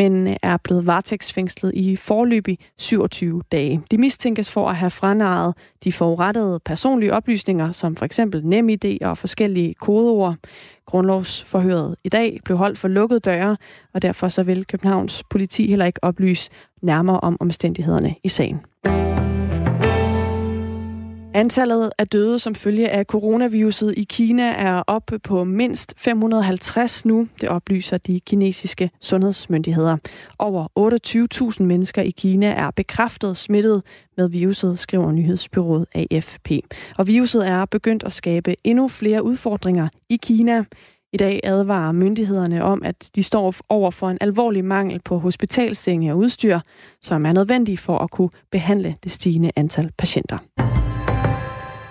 [0.00, 3.82] men øh, er blevet varetægtsfængslet i forløbig 27 dage.
[3.90, 9.18] De mistænkes for at have franaret de forurettede personlige oplysninger, som for eksempel NemID og
[9.18, 10.36] forskellige kodeord.
[10.86, 13.56] Grundlovsforhøret i dag blev holdt for lukkede døre,
[13.94, 16.50] og derfor så vil Københavns politi heller ikke oplyse
[16.82, 18.69] nærmere om omstændighederne i sagen.
[21.34, 27.28] Antallet af døde som følge af coronaviruset i Kina er oppe på mindst 550 nu,
[27.40, 29.96] det oplyser de kinesiske sundhedsmyndigheder.
[30.38, 30.66] Over
[31.58, 33.82] 28.000 mennesker i Kina er bekræftet smittet
[34.16, 36.50] med viruset, skriver nyhedsbyrået AFP.
[36.98, 40.64] Og viruset er begyndt at skabe endnu flere udfordringer i Kina.
[41.12, 46.12] I dag advarer myndighederne om, at de står over for en alvorlig mangel på hospitalsenge
[46.12, 46.60] og udstyr,
[47.02, 50.38] som er nødvendig for at kunne behandle det stigende antal patienter.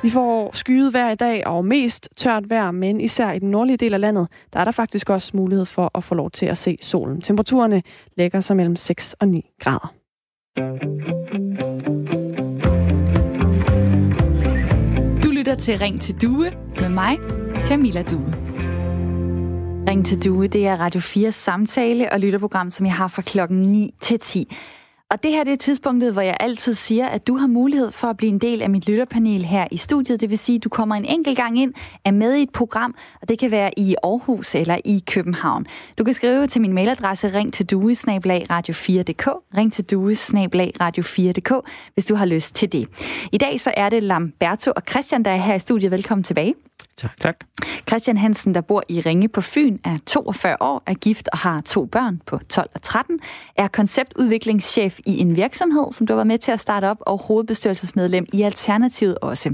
[0.03, 3.77] Vi får skyet vejr i dag og mest tørt vejr, men især i den nordlige
[3.77, 6.57] del af landet, der er der faktisk også mulighed for at få lov til at
[6.57, 7.21] se solen.
[7.21, 7.83] Temperaturerne
[8.17, 9.93] lægger sig mellem 6 og 9 grader.
[15.23, 17.17] Du lytter til Ring til Due med mig,
[17.65, 18.33] Camilla Due.
[19.89, 23.61] Ring til Due, det er Radio 4 samtale og lytterprogram, som jeg har fra klokken
[23.61, 24.55] 9 til 10.
[25.11, 28.07] Og det her det er tidspunktet, hvor jeg altid siger, at du har mulighed for
[28.07, 30.21] at blive en del af mit lytterpanel her i studiet.
[30.21, 31.73] Det vil sige, at du kommer en enkelt gang ind,
[32.05, 35.65] er med i et program, og det kan være i Aarhus eller i København.
[35.97, 39.85] Du kan skrive til min mailadresse ring til radio4.dk, ring til
[40.81, 42.87] radio4.dk, hvis du har lyst til det.
[43.31, 45.91] I dag så er det Lamberto og Christian, der er her i studiet.
[45.91, 46.68] Velkommen tilbage.
[46.99, 47.19] Tak.
[47.19, 47.35] tak.
[47.87, 51.61] Christian Hansen, der bor i Ringe på Fyn, er 42 år, er gift og har
[51.61, 53.19] to børn på 12 og 13,
[53.55, 57.17] er konceptudviklingschef i en virksomhed, som du har været med til at starte op, og
[57.17, 59.53] hovedbestyrelsesmedlem i Alternativet også.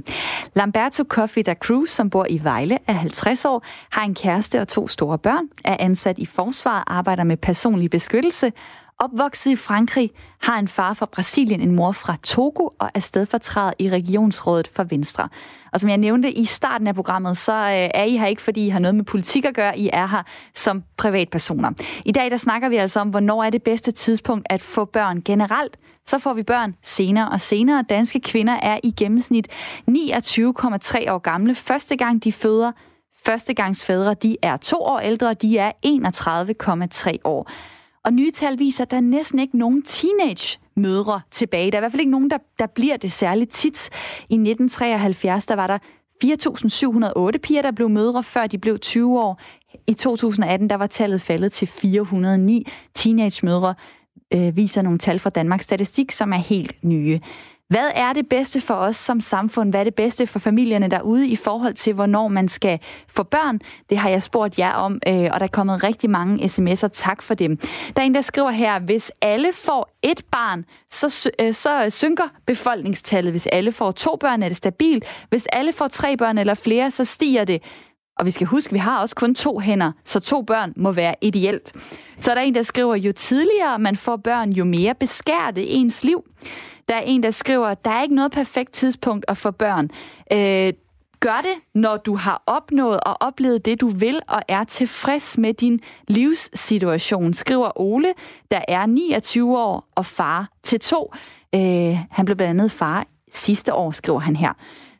[0.55, 4.67] Lamberto Coffee da Cruz, som bor i Vejle, er 50 år, har en kæreste og
[4.67, 8.51] to store børn, er ansat i forsvaret, arbejder med personlig beskyttelse,
[8.99, 13.73] Opvokset i Frankrig, har en far fra Brasilien, en mor fra Togo og er stedfortræder
[13.79, 15.29] i regionsrådet for Venstre.
[15.73, 18.65] Og som jeg nævnte i starten af programmet, så øh, er I her ikke, fordi
[18.65, 19.77] I har noget med politik at gøre.
[19.79, 21.71] I er her som privatpersoner.
[22.05, 25.21] I dag der snakker vi altså om, hvornår er det bedste tidspunkt at få børn
[25.21, 25.77] generelt.
[26.05, 27.83] Så får vi børn senere og senere.
[27.89, 32.71] Danske kvinder er i gennemsnit 29,3 år gamle, første gang de føder.
[33.25, 37.49] Førstegangsfædre, de er to år ældre, de er 31,3 år.
[38.05, 41.71] Og nye tal viser, at der er næsten ikke nogen teenage mødre tilbage.
[41.71, 43.89] Der er i hvert fald ikke nogen, der, der bliver det særligt tit.
[44.29, 45.77] I 1973, der var der
[46.23, 49.41] 4.708 piger, der blev mødre, før de blev 20 år.
[49.87, 53.75] I 2018, der var tallet faldet til 409 teenage-mødre,
[54.33, 57.19] øh, viser nogle tal fra Danmarks Statistik, som er helt nye.
[57.69, 59.69] Hvad er det bedste for os som samfund?
[59.69, 63.59] Hvad er det bedste for familierne derude i forhold til, hvornår man skal få børn?
[63.89, 66.87] Det har jeg spurgt jer om, øh, og der er kommet rigtig mange sms'er.
[66.87, 67.57] Tak for dem.
[67.95, 72.23] Der er en, der skriver her, hvis alle får et barn, så, øh, så synker
[72.45, 73.33] befolkningstallet.
[73.33, 75.03] Hvis alle får to børn, er det stabilt.
[75.29, 77.61] Hvis alle får tre børn eller flere, så stiger det.
[78.17, 80.91] Og vi skal huske, at vi har også kun to hænder, så to børn må
[80.91, 81.73] være ideelt.
[82.19, 85.65] Så er der en, der skriver, jo tidligere man får børn, jo mere beskærer det
[85.79, 86.23] ens liv.
[86.89, 89.89] Der er en, der skriver, der er ikke noget perfekt tidspunkt at få børn.
[90.33, 90.73] Øh,
[91.19, 95.53] gør det, når du har opnået og oplevet det, du vil, og er tilfreds med
[95.53, 98.13] din livssituation, skriver Ole,
[98.51, 101.13] der er 29 år og far til to.
[101.55, 104.53] Øh, han blev blandt andet far sidste år, skriver han her.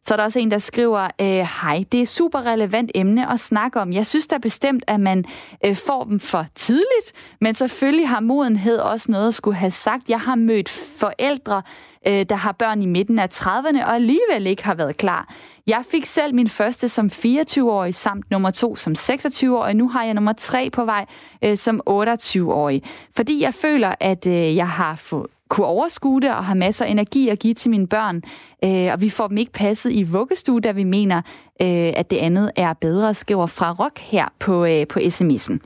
[0.07, 3.39] Så er der også en, der skriver, øh, hej, det er super relevant emne at
[3.39, 3.93] snakke om.
[3.93, 5.25] Jeg synes da bestemt, at man
[5.65, 10.09] øh, får dem for tidligt, men selvfølgelig har modenhed også noget at skulle have sagt.
[10.09, 11.61] Jeg har mødt forældre,
[12.07, 15.33] øh, der har børn i midten af 30'erne, og alligevel ikke har været klar.
[15.67, 19.73] Jeg fik selv min første som 24-årig, samt nummer to som 26-årig.
[19.73, 21.05] Nu har jeg nummer tre på vej
[21.43, 22.83] øh, som 28-årig.
[23.15, 26.89] Fordi jeg føler, at øh, jeg har fået kunne overskue det og har masser af
[26.89, 28.21] energi at give til mine børn.
[28.63, 31.17] Øh, og vi får dem ikke passet i vuggestue, da vi mener,
[31.61, 35.57] øh, at det andet er bedre, skriver fra Rock her på, øh, på sms'en.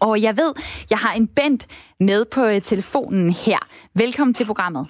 [0.00, 0.52] Og jeg ved,
[0.90, 1.66] jeg har en Bent
[2.00, 3.58] med på øh, telefonen her.
[3.94, 4.88] Velkommen til programmet.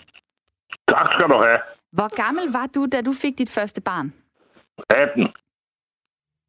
[0.89, 1.59] Tak skal du have.
[1.93, 4.13] Hvor gammel var du, da du fik dit første barn?
[4.91, 5.29] 18.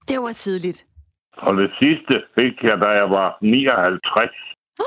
[0.10, 0.86] Det var tidligt.
[1.38, 4.32] Og det sidste fik jeg, da jeg var 59.
[4.80, 4.86] Oh,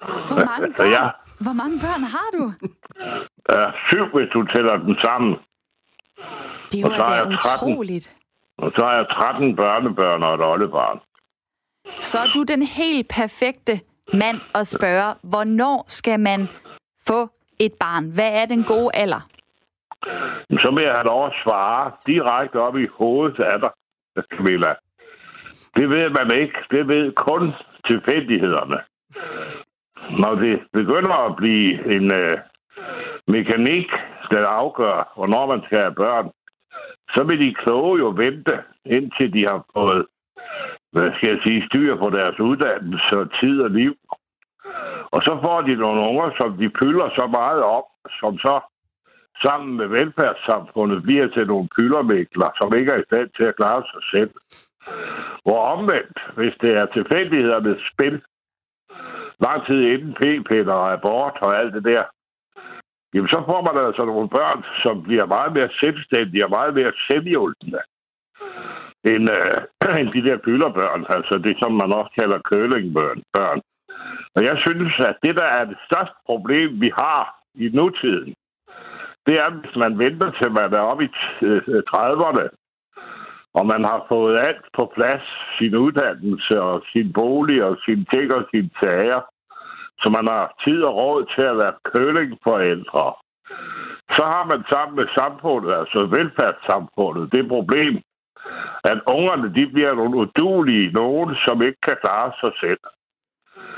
[0.28, 0.92] hvor mange børn?
[0.92, 1.08] ja.
[1.44, 2.44] Hvor mange børn har du?
[3.54, 5.32] Ja, syv, hvis du tæller dem sammen.
[6.72, 8.16] Det var da utroligt.
[8.58, 10.98] Og så har jeg 13 børnebørn og et oldebarn.
[12.00, 13.80] Så er du den helt perfekte
[14.12, 16.48] mand at spørge, hvornår skal man
[17.08, 17.20] få
[17.58, 18.04] et barn?
[18.14, 19.22] Hvad er den gode alder?
[20.62, 23.70] Så vil jeg have lov at svare direkte op i hovedet af dig,
[24.32, 24.74] Camilla.
[25.76, 26.54] Det ved man ikke.
[26.70, 27.52] Det ved kun
[27.88, 28.78] tilfældighederne.
[30.18, 32.38] Når det begynder at blive en øh,
[33.26, 33.88] mekanik,
[34.32, 36.30] der afgør, hvornår man skal have børn,
[37.14, 40.06] så vil de kloge jo vente, indtil de har fået
[40.92, 43.94] hvad skal jeg sige, styr på deres uddannelse og tid og liv.
[45.14, 47.88] Og så får de nogle unger, som de pylder så meget op,
[48.20, 48.60] som så
[49.44, 53.82] sammen med velfærdssamfundet bliver til nogle pyldermægler, som ikke er i stand til at klare
[53.92, 54.32] sig selv.
[55.44, 58.22] Hvor omvendt, hvis det er tilfældighedernes spil,
[59.46, 62.04] lang tid inden p-piller og abort og alt det der,
[63.14, 66.92] jamen så får man altså nogle børn, som bliver meget mere selvstændige og meget mere
[67.08, 67.82] selvhjulpende
[69.12, 69.58] end, øh,
[70.00, 73.22] end de der pylderbørn, altså det, som man også kalder kølingbørn.
[73.38, 73.60] Børn.
[74.36, 77.22] Og jeg synes, at det, der er det største problem, vi har
[77.54, 78.34] i nutiden,
[79.26, 82.52] det er, hvis man venter til man er oppe i 30'erne, øh, øh,
[83.54, 85.26] og man har fået alt på plads,
[85.58, 89.20] sin uddannelse og sin bolig og sin ting og sin sager,
[90.00, 93.06] så man har tid og råd til at være kølingforældre.
[94.16, 97.94] Så har man sammen med samfundet, altså velfærdssamfundet, det problem,
[98.84, 102.84] at ungerne de bliver nogle udulige, nogen, som ikke kan klare sig selv.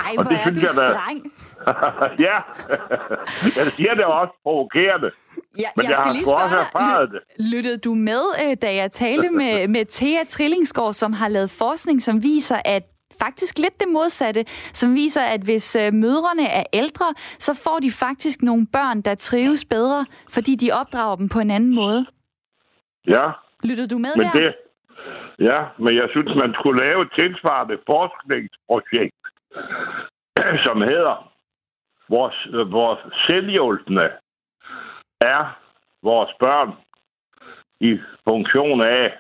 [0.00, 1.32] Ej, hvor det er du jeg, streng.
[2.26, 2.36] ja,
[3.56, 5.10] jeg siger det også provokerende.
[5.58, 7.20] Ja, men jeg, jeg skal lige spørge dig, det.
[7.52, 12.02] lyttede du med, øh, da jeg talte med, med Thea Trillingsgaard, som har lavet forskning,
[12.02, 12.82] som viser, at
[13.20, 17.90] faktisk lidt det modsatte, som viser, at hvis øh, mødrene er ældre, så får de
[17.90, 22.06] faktisk nogle børn, der trives bedre, fordi de opdrager dem på en anden måde.
[23.06, 23.26] Ja.
[23.64, 24.32] Lyttede du med men der?
[24.32, 24.54] Det,
[25.38, 29.21] ja, men jeg synes, man skulle lave et tilsvarende forskningsprojekt,
[30.66, 31.32] som hedder
[32.08, 34.10] vores, vores selvhjulpende
[35.20, 35.58] er
[36.02, 36.70] vores børn
[37.80, 37.98] i
[38.28, 39.18] funktion af,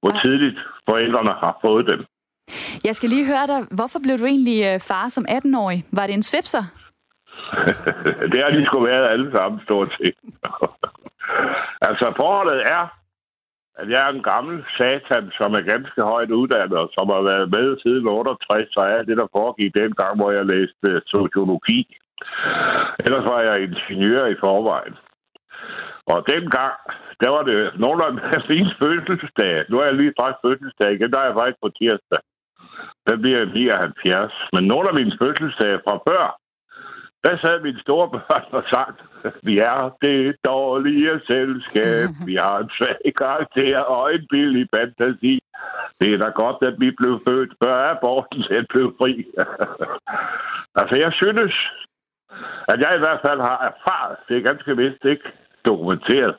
[0.00, 0.58] hvor tidligt
[0.90, 2.04] forældrene har fået dem.
[2.84, 5.84] Jeg skal lige høre dig, hvorfor blev du egentlig øh, far som 18-årig?
[5.92, 6.64] Var det en svipser?
[8.32, 10.16] det har de sgu været alle sammen, stort set.
[11.88, 12.82] altså, forholdet er,
[13.80, 17.48] at jeg er en gammel satan, som er ganske højt uddannet, og som har været
[17.56, 21.80] med siden 68, så er det, der foregik dengang, hvor jeg læste øh, sociologi.
[23.04, 24.96] Ellers var jeg ingeniør i forvejen.
[26.12, 26.74] Og dengang,
[27.22, 28.12] der var det nogle af
[28.50, 29.64] mine fødselsdage.
[29.68, 32.20] Nu er jeg lige straks fødselsdag igen, der er jeg faktisk på tirsdag.
[33.06, 34.32] Der bliver jeg 79.
[34.54, 36.24] Men nogle af mine fødselsdage fra før,
[37.28, 38.98] der sad mine store børn og sagt,
[39.42, 45.34] vi er det dårlige selskab, vi har en svag karakter og en billig fantasi.
[46.00, 49.12] Det er da godt, at vi blev født, før aborten selv blev fri.
[50.80, 51.54] altså, jeg synes,
[52.72, 55.28] at jeg i hvert fald har erfaret, det er ganske vist ikke
[55.68, 56.36] dokumenteret,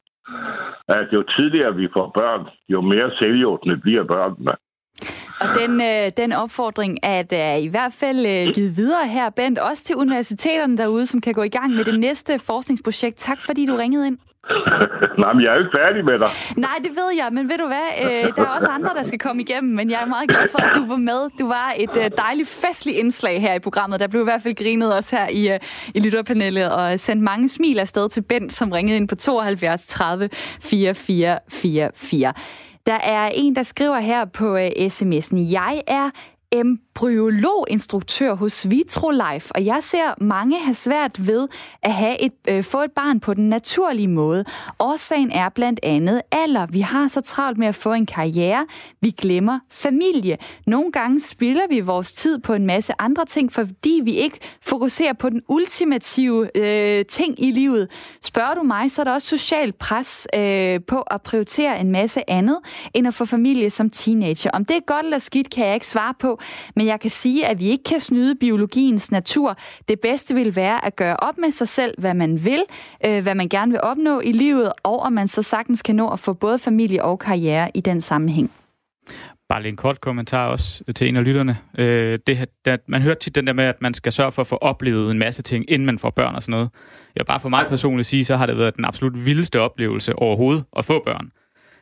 [0.88, 4.54] at jo tidligere vi får børn, jo mere selvhjortende bliver børnene.
[5.40, 9.60] Og den, øh, den opfordring er der i hvert fald øh, givet videre her, Bent,
[9.60, 13.18] også til universiteterne derude, som kan gå i gang med det næste forskningsprojekt.
[13.18, 14.18] Tak fordi du ringede ind.
[15.22, 16.30] Nej, men jeg er jo ikke færdig med dig.
[16.58, 17.88] Nej, det ved jeg, men ved du hvad?
[18.04, 20.60] Øh, der er også andre, der skal komme igennem, men jeg er meget glad for,
[20.60, 21.30] at du var med.
[21.40, 24.00] Du var et øh, dejligt festligt indslag her i programmet.
[24.00, 25.60] Der blev i hvert fald grinet også her i, øh,
[25.96, 30.30] i lytterpanelet og sendt mange smil afsted til Bent, som ringede ind på 72 30
[30.62, 32.34] 4444.
[32.90, 36.10] Der er en, der skriver her på uh, sms'en, jeg er
[36.52, 41.48] embryologinstruktør hos Vitrolife, og jeg ser mange have svært ved
[41.82, 44.46] at have et, øh, få et barn på den naturlige måde.
[44.80, 46.66] Årsagen er blandt andet alder.
[46.66, 48.68] Vi har så travlt med at få en karriere.
[49.02, 50.38] Vi glemmer familie.
[50.68, 55.14] Nogle gange spilder vi vores tid på en masse andre ting, fordi vi ikke fokuserer
[55.14, 57.88] på den ultimative øh, ting i livet.
[58.24, 62.30] Spørger du mig, så er der også social pres øh, på at prioritere en masse
[62.30, 62.58] andet,
[62.94, 64.52] end at få familie som teenager.
[64.54, 66.39] Om det er godt eller skidt, kan jeg ikke svare på,
[66.76, 69.56] men jeg kan sige, at vi ikke kan snyde biologiens natur.
[69.90, 72.64] Det bedste vil være at gøre op med sig selv, hvad man vil,
[73.06, 76.10] øh, hvad man gerne vil opnå i livet, og om man så sagtens kan nå
[76.10, 78.52] at få både familie og karriere i den sammenhæng.
[79.50, 81.58] Bare lige en kort kommentar også til en af lytterne.
[81.78, 84.48] Øh, det, der, man hører tit den der med, at man skal sørge for at
[84.48, 86.70] få oplevet en masse ting, inden man får børn og sådan noget.
[87.16, 90.64] Jeg bare for mig personligt sige, så har det været den absolut vildeste oplevelse overhovedet
[90.78, 91.32] at få børn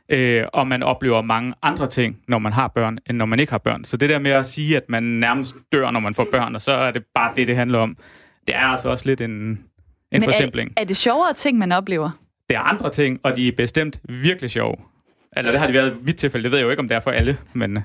[0.09, 3.51] øh, og man oplever mange andre ting, når man har børn, end når man ikke
[3.51, 3.85] har børn.
[3.85, 6.61] Så det der med at sige, at man nærmest dør, når man får børn, og
[6.61, 7.97] så er det bare det, det handler om,
[8.47, 9.59] det er altså også lidt en, en
[10.11, 10.73] Men forsimpling.
[10.77, 12.09] Er, er det sjovere ting, man oplever?
[12.49, 14.75] Det er andre ting, og de er bestemt virkelig sjove.
[15.31, 16.43] Altså, det har de været i mit tilfælde.
[16.43, 17.79] Det ved jeg jo ikke, om det er for alle, men...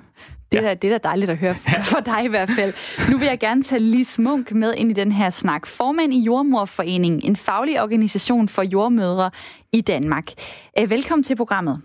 [0.53, 0.75] Det er, ja.
[0.75, 2.75] det er da dejligt at høre for dig i hvert fald.
[3.11, 5.67] Nu vil jeg gerne tage Lis Munk med ind i den her snak.
[5.67, 9.31] Formand i Jordmorforeningen, en faglig organisation for jordmødre
[9.73, 10.25] i Danmark.
[10.79, 11.83] Øh, velkommen til programmet.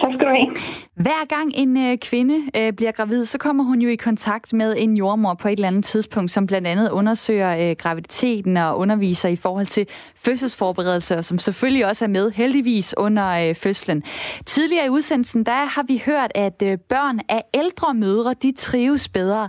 [0.00, 0.56] Tak skal du have.
[0.94, 4.74] Hver gang en øh, kvinde øh, bliver gravid, så kommer hun jo i kontakt med
[4.78, 9.28] en jordmor på et eller andet tidspunkt, som blandt andet undersøger øh, graviditeten og underviser
[9.28, 14.02] i forhold til fødselsforberedelse, og som selvfølgelig også er med heldigvis under øh, fødslen.
[14.46, 19.08] Tidligere i udsendelsen, der har vi hørt, at øh, børn af ældre mødre, de trives
[19.08, 19.48] bedre.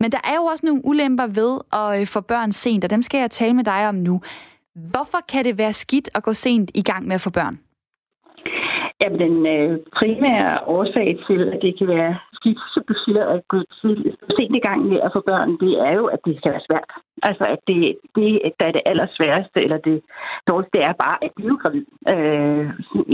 [0.00, 3.02] Men der er jo også nogle ulemper ved at øh, få børn sent, og dem
[3.02, 4.20] skal jeg tale med dig om nu.
[4.90, 7.58] Hvorfor kan det være skidt at gå sent i gang med at få børn?
[9.02, 13.40] Jamen, den øh, primære årsag til, at det kan være skidt, som du siger, at
[13.52, 13.58] gå
[14.36, 16.90] sent i gang med at få børn, det er jo, at det skal være svært.
[17.28, 17.80] Altså, at det,
[18.16, 18.28] det
[18.58, 19.98] der er det allersværeste, eller det
[20.48, 21.86] dårligste, det er bare at blive gravid.
[22.12, 22.66] Øh,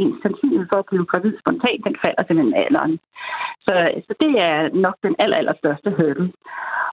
[0.03, 2.95] en sandsynlighed for at blive gravid spontant, den falder simpelthen alderen.
[3.67, 3.75] Så,
[4.07, 6.29] så det er nok den aller, allerstørste hurdle.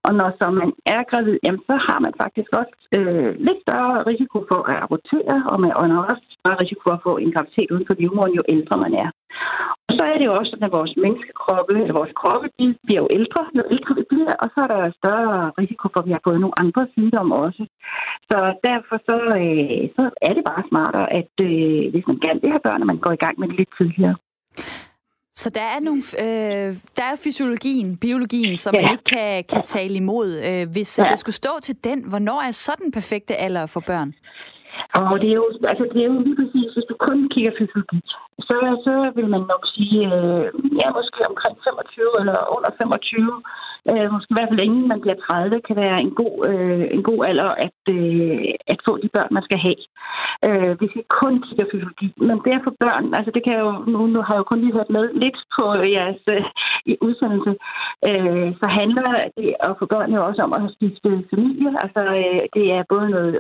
[0.08, 3.96] Og når så man er gravid, jamen, så har man faktisk også øh, lidt større
[4.12, 7.72] risiko for at abortere, og man har også større risiko for at få en graviditet
[7.72, 9.10] uden for livmoderen, jo ældre man er.
[9.88, 13.02] Og så er det jo også sådan, at vores menneskekroppe, eller vores kroppe, de bliver
[13.04, 16.16] jo ældre, jo ældre vi bliver, og så er der større risiko for, at vi
[16.16, 17.64] har fået nogle andre sygdomme også.
[18.30, 18.38] Så
[18.70, 22.68] derfor så, øh, så er det bare smartere, at øh, hvis man gerne vil have
[22.68, 24.16] børn, at man går i gang med det lidt tidligere.
[25.42, 28.82] Så der er nogle, øh, der er fysiologien, biologien, som ja.
[28.82, 30.28] man ikke kan, kan tale imod.
[30.50, 31.04] Øh, hvis ja.
[31.04, 34.14] der skulle stå til den, hvornår er så den perfekte alder for børn?
[35.12, 38.00] Og det er jo, altså det er jo lige præcis, hvis du kun kigger fysiologi,
[38.48, 40.46] så, så vil man nok sige, øh,
[40.82, 43.44] ja, måske omkring 25 eller under 25,
[43.92, 47.04] øh, måske i hvert fald inden man bliver 30, kan være en god, øh, en
[47.10, 48.40] god alder at, øh,
[48.74, 49.82] at få de børn, man skal have.
[50.48, 52.08] Øh, hvis vi kun kigger fysiologi.
[52.28, 54.50] Men det er for børn, altså det kan jeg jo, nu, nu har jeg jo
[54.50, 55.64] kun lige hørt med lidt på
[55.96, 56.44] jeres øh,
[57.08, 57.54] udsendelse,
[58.10, 59.08] øh, så handler
[59.38, 61.70] det at få børn jo også om at have skiftet familie.
[61.84, 63.34] Altså øh, det er både noget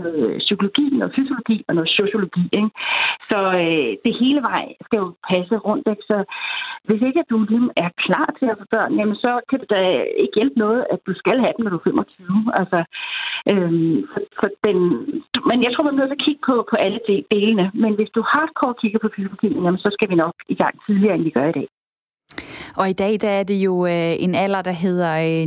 [0.00, 2.44] noget psykologi, noget fysiologi og noget sociologi.
[2.58, 2.70] Ikke?
[3.30, 5.86] Så øh, det hele vej skal jo passe rundt.
[5.92, 6.04] Ikke?
[6.10, 6.18] Så
[6.88, 9.68] hvis ikke at du ligesom er klar til at få børn, jamen, så kan det
[9.76, 9.82] da
[10.22, 12.42] ikke hjælpe noget, at du skal have dem, når du er 25.
[12.60, 12.78] Altså,
[13.50, 14.78] øhm, for, for den,
[15.48, 17.66] men jeg tror, man er nødt til at kigge på, på alle de delene.
[17.82, 21.14] Men hvis du hardcore kigger på fysiologien, jamen, så skal vi nok i gang tidligere,
[21.16, 21.68] end vi gør i dag.
[22.76, 25.44] Og i dag der er det jo øh, en alder, der hedder øh,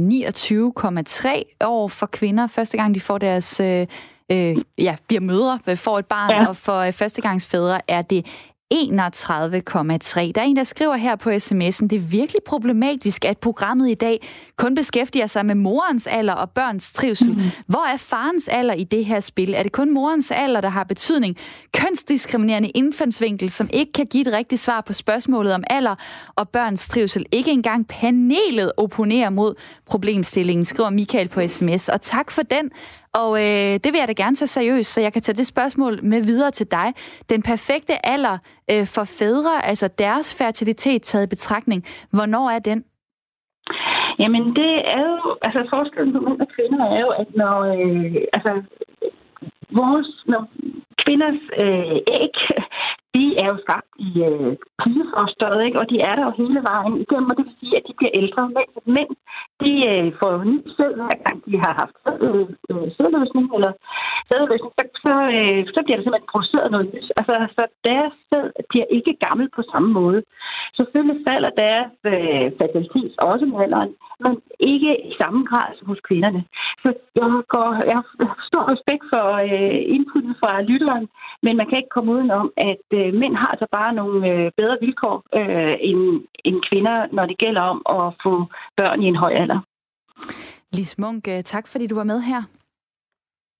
[1.25, 2.47] 29,3 år for kvinder.
[2.47, 3.87] Første gang de får deres øh,
[4.31, 6.47] øh, ja, bliver mødre, får et barn, ja.
[6.47, 8.25] og for øh, førstegangsfædre er det
[8.73, 8.79] 31,3.
[10.31, 13.93] Der er en, der skriver her på sms'en, det er virkelig problematisk, at programmet i
[13.93, 17.33] dag kun beskæftiger sig med morens alder og børns trivsel.
[17.33, 17.41] Mm.
[17.67, 19.53] Hvor er farens alder i det her spil?
[19.53, 21.37] Er det kun morens alder, der har betydning?
[21.73, 25.95] Kønsdiskriminerende indfandsvinkel, som ikke kan give et rigtigt svar på spørgsmålet om alder
[26.35, 27.25] og børns trivsel.
[27.31, 29.55] Ikke engang panelet opponerer mod
[29.85, 31.89] problemstillingen, skriver Michael på sms.
[31.89, 32.71] Og tak for den.
[33.21, 35.93] Og øh, det vil jeg da gerne tage seriøst, så jeg kan tage det spørgsmål
[36.03, 36.87] med videre til dig.
[37.29, 38.37] Den perfekte alder
[38.71, 42.83] øh, for fædre, altså deres fertilitet taget i betragtning, hvornår er den?
[44.19, 48.15] Jamen det er jo, altså forskellen på mænd og kvinder er jo, at når, øh,
[48.35, 48.53] altså
[49.79, 50.41] vores, når
[51.03, 52.35] kvinders øh, æg,
[53.15, 54.51] de er jo skabt i øh,
[54.81, 55.79] pigefosteret, ikke?
[55.81, 58.13] og de er der jo hele vejen igennem, og det vil sige, at de bliver
[58.21, 58.41] ældre.
[58.55, 59.11] Men mænd,
[59.63, 63.71] de øh, får jo ny sæd, hver gang de har haft øh, øh, sædløsning, eller
[64.29, 67.07] sædløsning, så, så, øh, så bliver der simpelthen produceret noget nyt.
[67.19, 70.19] Altså, så deres sæd bliver ikke gammel på samme måde.
[70.77, 73.91] Selvfølgelig falder deres øh, fertilitet også med alderen,
[74.23, 74.33] men
[74.73, 76.41] ikke i samme grad som hos kvinderne.
[76.83, 76.89] Så
[77.19, 81.05] jeg, går, jeg har stor respekt for øh, inputtet fra lytteren,
[81.43, 84.77] men man kan ikke komme udenom, at øh, mænd har altså bare nogle øh, bedre
[84.83, 86.01] vilkår øh, end,
[86.47, 88.33] end kvinder, når det gælder om at få
[88.77, 89.59] børn i en høj alder.
[90.77, 92.41] Lis Munk, øh, tak fordi du var med her.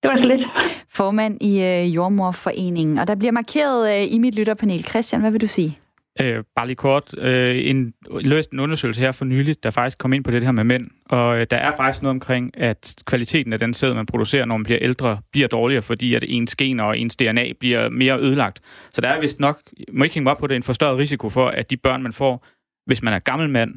[0.02, 0.42] Det var så lidt.
[0.88, 2.98] Formand i øh, Jordmorforeningen.
[2.98, 4.84] Og der bliver markeret øh, i mit lytterpanel.
[4.84, 5.78] Christian, hvad vil du sige?
[6.20, 7.14] Øh, bare lige kort.
[7.18, 10.52] Øh, en, løst en undersøgelse her for nyligt, der faktisk kom ind på det her
[10.52, 10.90] med mænd.
[11.08, 14.56] Og øh, der er faktisk noget omkring, at kvaliteten af den sæd, man producerer, når
[14.56, 18.60] man bliver ældre, bliver dårligere, fordi at ens gener og ens DNA bliver mere ødelagt.
[18.90, 19.60] Så der er vist nok,
[19.92, 22.46] må ikke hænge op på det, en forstørret risiko for, at de børn, man får,
[22.86, 23.74] hvis man er gammel mand,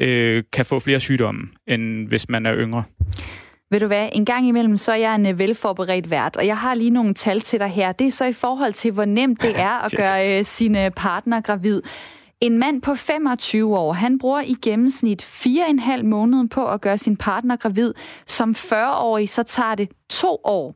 [0.00, 2.84] øh, kan få flere sygdomme, end hvis man er yngre.
[3.72, 6.58] Ved du hvad, en gang imellem, så er jeg en øh, velforberedt vært, og jeg
[6.58, 7.92] har lige nogle tal til dig her.
[7.92, 11.40] Det er så i forhold til, hvor nemt det er at gøre øh, sine partner
[11.40, 11.82] gravid.
[12.40, 17.16] En mand på 25 år, han bruger i gennemsnit 4,5 måneder på at gøre sin
[17.16, 17.94] partner gravid.
[18.26, 20.74] Som 40-årig, så tager det to år.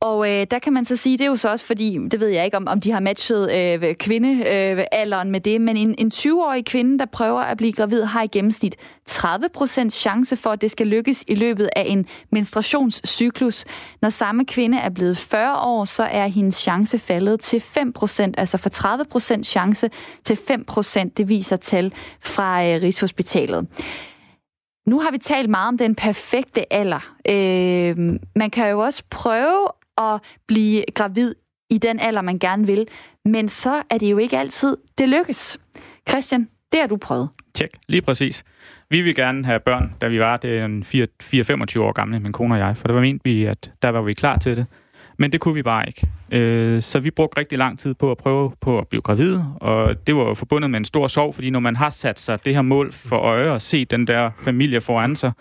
[0.00, 2.28] Og øh, der kan man så sige, det er jo så også fordi, det ved
[2.28, 6.10] jeg ikke, om, om de har matchet øh, kvindealderen øh, med det, men en, en
[6.14, 8.76] 20-årig kvinde, der prøver at blive gravid, har i gennemsnit
[9.10, 13.64] 30% chance for, at det skal lykkes i løbet af en menstruationscyklus.
[14.02, 18.58] Når samme kvinde er blevet 40 år, så er hendes chance faldet til 5%, altså
[18.58, 19.90] fra 30% chance
[20.24, 23.66] til 5%, det viser tal fra øh, Rigshospitalet.
[24.86, 27.14] Nu har vi talt meget om den perfekte alder.
[27.28, 29.68] Øh, man kan jo også prøve
[29.98, 31.34] at blive gravid
[31.70, 32.88] i den alder, man gerne vil.
[33.24, 35.58] Men så er det jo ikke altid, det lykkes.
[36.08, 37.28] Christian, det har du prøvet.
[37.54, 38.44] Tjek, lige præcis.
[38.90, 40.60] Vi vil gerne have børn, da vi var det
[40.94, 44.02] 4-25 år gamle, min kone og jeg, for der var ment vi, at der var
[44.02, 44.66] vi klar til det.
[45.18, 46.08] Men det kunne vi bare ikke.
[46.32, 50.06] Øh, så vi brugte rigtig lang tid på at prøve på at blive gravid, og
[50.06, 52.62] det var forbundet med en stor sorg, fordi når man har sat sig det her
[52.62, 55.32] mål for øje og set den der familie foran sig,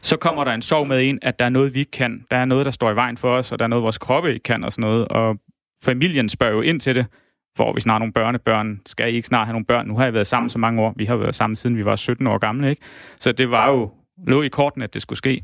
[0.00, 2.24] så kommer der en sorg med ind, at der er noget, vi ikke kan.
[2.30, 4.32] Der er noget, der står i vejen for os, og der er noget, vores kroppe
[4.32, 5.08] ikke kan og sådan noget.
[5.08, 5.36] Og
[5.84, 7.06] familien spørger jo ind til det,
[7.54, 8.80] hvor vi snart nogle børnebørn.
[8.86, 9.86] Skal I ikke snart have nogle børn?
[9.86, 10.94] Nu har jeg været sammen så mange år.
[10.96, 12.82] Vi har været sammen siden vi var 17 år gamle, ikke?
[13.18, 13.90] Så det var jo
[14.26, 15.42] lå i korten, at det skulle ske.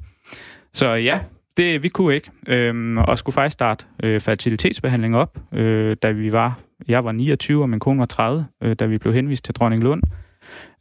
[0.72, 1.20] Så ja,
[1.56, 2.30] det vi kunne ikke.
[2.48, 6.58] Øhm, og skulle faktisk starte øh, fertilitetsbehandling op, øh, da vi var...
[6.88, 9.82] Jeg var 29, og min kone var 30, øh, da vi blev henvist til Dronning
[9.82, 10.02] Lund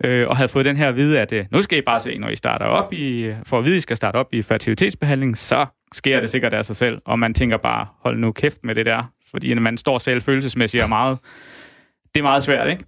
[0.04, 2.18] øh, og havde fået den her at vide, at øh, nu skal I bare se,
[2.18, 5.38] når I starter op i, for at vide, at I skal starte op i fertilitetsbehandling,
[5.38, 8.76] så sker det sikkert af sig selv, og man tænker bare, hold nu kæft med
[8.76, 11.18] det der, fordi man står selv følelsesmæssigt og meget,
[12.16, 12.84] det er meget svært, ikke?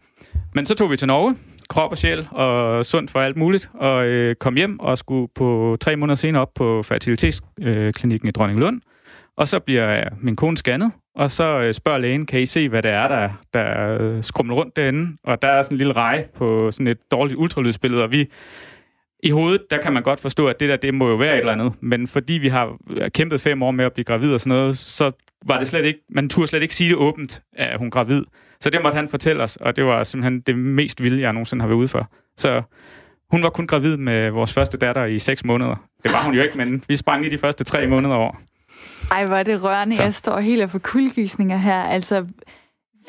[0.53, 1.35] Men så tog vi til Norge,
[1.70, 5.78] krop og sjæl, og sundt for alt muligt, og øh, kom hjem og skulle på
[5.82, 8.82] tre måneder senere op på fertilitetsklinikken i Dronninglund,
[9.38, 12.82] og så bliver min kone scannet, og så øh, spørger lægen, kan I se, hvad
[12.84, 15.18] det er, der, der skrumler rundt derinde?
[15.24, 18.28] Og der er sådan en lille rej på sådan et dårligt ultralydsbillede, og vi
[19.24, 21.39] i hovedet, der kan man godt forstå, at det der, det må jo være et
[21.39, 21.74] eller andet.
[21.82, 24.78] Men fordi vi har øh, kæmpet fem år med at blive gravid og sådan noget,
[24.78, 25.11] så
[25.45, 28.24] var det slet ikke, man turde slet ikke sige det åbent, at hun er gravid.
[28.62, 31.62] Så det måtte han fortælle os, og det var simpelthen det mest vilde, jeg nogensinde
[31.62, 32.10] har været ude for.
[32.38, 32.62] Så
[33.32, 35.76] hun var kun gravid med vores første datter i seks måneder.
[36.03, 38.32] Det var hun jo ikke, men vi sprang i de første tre måneder over.
[39.12, 39.95] Ej, hvor er det rørende.
[39.95, 40.03] Så.
[40.03, 41.82] Jeg står helt og får kuldegysninger her.
[41.84, 42.26] Altså,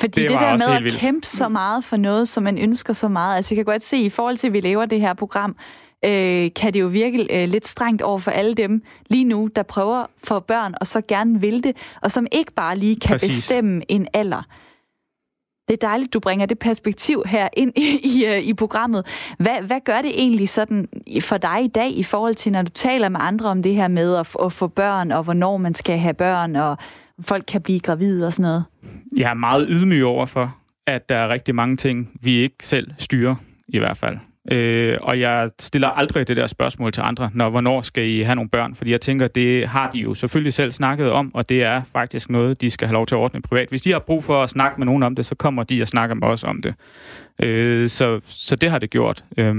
[0.00, 0.98] fordi det, det der med at vildt.
[0.98, 3.36] kæmpe så meget for noget, som man ønsker så meget.
[3.36, 5.56] Altså, jeg kan godt se, i forhold til, at vi laver det her program,
[6.04, 9.62] øh, kan det jo virke øh, lidt strengt over for alle dem lige nu, der
[9.62, 13.28] prøver for børn, og så gerne vil det, og som ikke bare lige kan Præcis.
[13.28, 14.42] bestemme en alder.
[15.68, 19.06] Det er dejligt, du bringer det perspektiv her ind i, i, øh, i programmet.
[19.38, 20.88] Hvad, hvad gør det egentlig sådan
[21.20, 23.88] for dig i dag i forhold til, når du taler med andre om det her
[23.88, 26.76] med at, at få børn, og hvornår man skal have børn, og
[27.20, 28.64] folk kan blive gravide og sådan noget?
[29.16, 30.56] Jeg er meget ydmyg over for,
[30.86, 33.34] at der er rigtig mange ting, vi ikke selv styrer,
[33.68, 34.18] i hvert fald.
[34.50, 38.34] Øh, og jeg stiller aldrig det der spørgsmål til andre, når hvornår skal I have
[38.34, 38.74] nogle børn?
[38.74, 42.30] Fordi jeg tænker, det har de jo selvfølgelig selv snakket om, og det er faktisk
[42.30, 43.68] noget, de skal have lov til at ordne privat.
[43.68, 45.88] Hvis de har brug for at snakke med nogen om det, så kommer de og
[45.88, 46.74] snakker med os om det.
[47.42, 49.24] Øh, så, så det har det gjort.
[49.36, 49.54] Øh,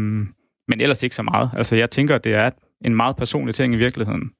[0.67, 1.51] men ellers ikke så meget.
[1.57, 2.49] Altså jeg tænker, det er
[2.85, 4.31] en meget personlig ting i virkeligheden.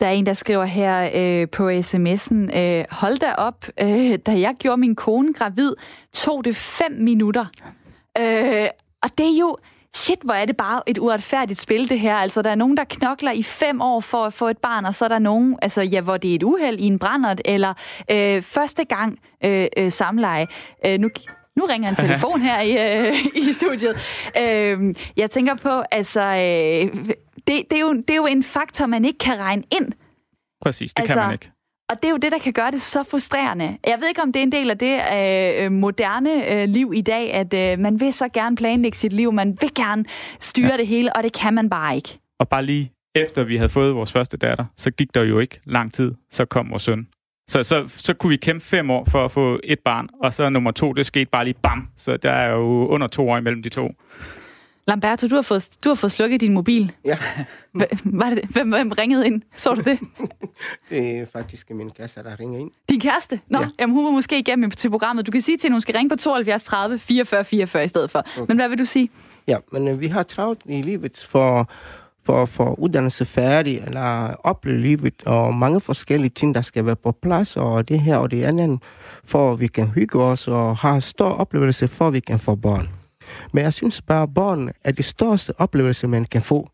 [0.00, 4.40] Der er en, der skriver her øh, på sms'en, øh, hold da op, øh, da
[4.40, 5.72] jeg gjorde min kone gravid,
[6.12, 7.46] tog det fem minutter.
[8.18, 8.68] Øh,
[9.02, 9.56] og det er jo...
[9.94, 12.16] Shit, hvor er det bare et uretfærdigt spil, det her.
[12.16, 14.94] Altså, der er nogen, der knokler i fem år for at få et barn, og
[14.94, 17.74] så er der nogen, altså, ja, hvor det er et uheld i en brændert, eller
[18.10, 20.46] øh, første gang øh, øh, samleje.
[20.86, 21.08] Øh, nu,
[21.56, 23.96] nu ringer en telefon her i, øh, i studiet.
[24.40, 27.04] Øh, jeg tænker på, altså, øh,
[27.46, 29.92] det, det, er jo, det er jo en faktor, man ikke kan regne ind.
[30.62, 31.50] Præcis, det altså, kan man ikke.
[31.88, 33.78] Og det er jo det, der kan gøre det så frustrerende.
[33.86, 35.00] Jeg ved ikke, om det er en del af det
[35.64, 39.32] øh, moderne øh, liv i dag, at øh, man vil så gerne planlægge sit liv,
[39.32, 40.04] man vil gerne
[40.40, 40.76] styre ja.
[40.76, 42.18] det hele, og det kan man bare ikke.
[42.38, 45.60] Og bare lige efter vi havde fået vores første datter, så gik der jo ikke
[45.64, 47.08] lang tid, så kom vores søn.
[47.48, 50.48] Så, så, så kunne vi kæmpe fem år for at få et barn, og så
[50.48, 51.88] nummer to, det skete bare lige bam.
[51.96, 53.90] Så der er jo under to år imellem de to.
[54.88, 56.92] Lamberto, du har fået, du har fået slukket din mobil.
[57.04, 57.18] Ja.
[58.04, 59.42] Var det, hvem, hvem ringede ind?
[59.54, 59.98] Så du det?
[60.90, 62.70] det er faktisk min kæreste, der ringer ind.
[62.90, 63.40] Din kæreste?
[63.48, 63.68] Nå, ja.
[63.80, 65.26] jamen, hun var måske igennem til programmet.
[65.26, 68.10] Du kan sige til hende, hun skal ringe på 72 30 44 44 i stedet
[68.10, 68.18] for.
[68.18, 68.44] Okay.
[68.48, 69.10] Men hvad vil du sige?
[69.48, 71.70] Ja, men øh, vi har travlt i livet for,
[72.26, 77.12] for, for uddannelse færdig, eller opleve livet, og mange forskellige ting, der skal være på
[77.12, 78.82] plads, og det her og det andet,
[79.24, 82.54] for at vi kan hygge os og have stor oplevelse, for at vi kan få
[82.54, 82.88] børn.
[83.52, 86.68] Men jeg synes bare, at børn er det største oplevelse, man kan få.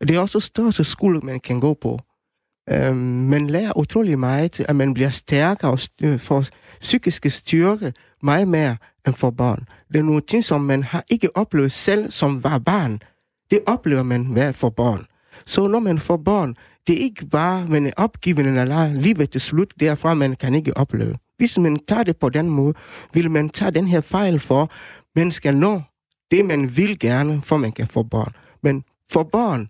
[0.00, 2.00] Det er også største skole, man kan gå på.
[2.90, 6.44] Um, man lærer utrolig meget, at man bliver stærkere og styr, øh, får
[6.80, 7.92] psykiske styrke
[8.22, 9.66] meget mere end for børn.
[9.92, 13.00] Det er nogle ting, som man har ikke oplevet selv, som var barn.
[13.50, 15.06] Det oplever man hver for børn.
[15.46, 16.56] Så når man får børn,
[16.86, 20.76] det er ikke bare, man er opgivende eller livet til slut, derfra man kan ikke
[20.76, 21.14] opleve.
[21.38, 22.74] Hvis man tager det på den måde,
[23.12, 24.70] vil man tage den her fejl for,
[25.18, 25.82] man skal nå
[26.30, 28.32] det, man vil gerne, for man kan få børn.
[28.62, 29.68] Men for børn,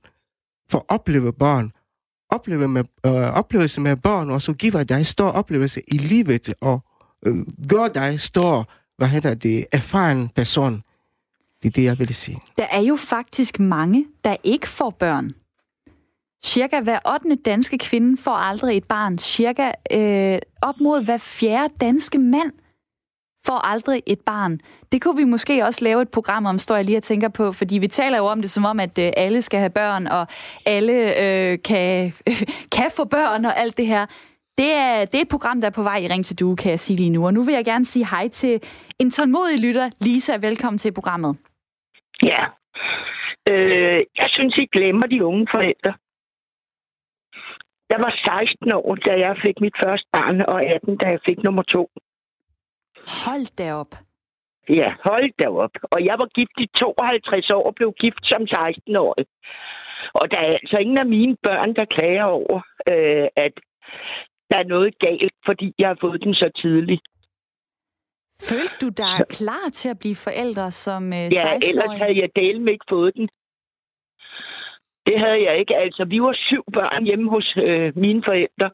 [0.71, 1.71] for at opleve børn,
[2.31, 6.81] opleve med, øh, oplevelse med børn, og så giver dig stor oplevelse i livet, og
[7.27, 7.37] øh,
[7.69, 10.83] gør dig stor, hvad hedder det, erfaren person.
[11.63, 12.41] Det er det, jeg vil sige.
[12.59, 15.33] Der er jo faktisk mange, der ikke får børn.
[16.45, 17.37] Cirka hver 8.
[17.45, 19.19] danske kvinde får aldrig et barn.
[19.19, 22.53] Cirka øh, op mod hver fjerde danske mand
[23.49, 24.53] får aldrig et barn.
[24.93, 27.53] Det kunne vi måske også lave et program om, står jeg lige og tænker på,
[27.53, 30.27] fordi vi taler jo om det som om, at øh, alle skal have børn, og
[30.67, 32.41] alle øh, kan, øh,
[32.77, 34.07] kan få børn og alt det her.
[34.61, 36.71] Det er, det er et program, der er på vej i Ring til Due, kan
[36.71, 37.27] jeg sige lige nu.
[37.27, 38.55] Og nu vil jeg gerne sige hej til
[38.99, 39.91] en tålmodig lytter.
[40.01, 41.37] Lisa, velkommen til programmet.
[42.23, 42.43] Ja.
[43.51, 45.93] Øh, jeg synes, I glemmer de unge forældre.
[47.93, 51.39] Jeg var 16 år, da jeg fik mit første barn, og 18, da jeg fik
[51.45, 51.91] nummer to.
[53.25, 53.93] Hold da op.
[54.79, 55.75] Ja, hold da op.
[55.95, 59.27] Og jeg var gift i 52 år og blev gift som 16-årig.
[60.21, 62.59] Og der er altså ingen af mine børn, der klager over,
[62.93, 63.55] øh, at
[64.51, 67.03] der er noget galt, fordi jeg har fået dem så tidligt.
[68.51, 71.33] Følte du dig klar til at blive forældre som øh, 16-årig?
[71.33, 73.29] Ja, ellers havde jeg delen ikke fået den.
[75.09, 75.75] Det havde jeg ikke.
[75.85, 78.69] Altså, vi var syv børn hjemme hos øh, mine forældre,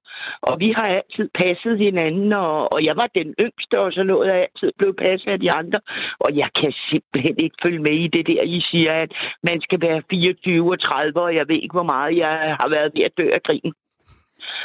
[0.49, 4.28] og vi har altid passet hinanden, og, og jeg var den yngste, og så noget
[4.32, 5.80] jeg altid blev passet af de andre.
[6.24, 9.11] Og jeg kan simpelthen ikke følge med i det der, I siger, at
[9.49, 12.91] man skal være 24 og 30, og jeg ved ikke, hvor meget jeg har været
[12.95, 13.72] ved at dø af krigen.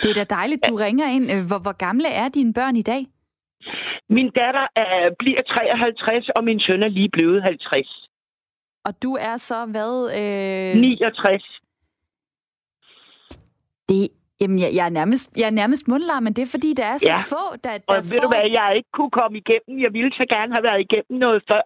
[0.04, 0.86] Det er da dejligt, du ja.
[0.86, 1.26] ringer ind.
[1.34, 3.02] Øh, hvor, hvor gamle er dine børn i dag?
[4.10, 8.09] Min datter er, bliver 53, og min søn er lige blevet 50.
[8.86, 9.94] Og du er så hvad?
[10.20, 10.82] Øh...
[10.82, 11.44] 69.
[13.90, 14.10] Det,
[14.42, 16.98] jamen, jeg, jeg, er nærmest, jeg er nærmest mundlar, men det er fordi, der er
[16.98, 17.18] så Ja.
[17.36, 18.24] få, der, der Og ved får...
[18.24, 19.74] du hvad, jeg ikke kunne komme igennem.
[19.86, 21.64] Jeg ville så gerne have været igennem noget før.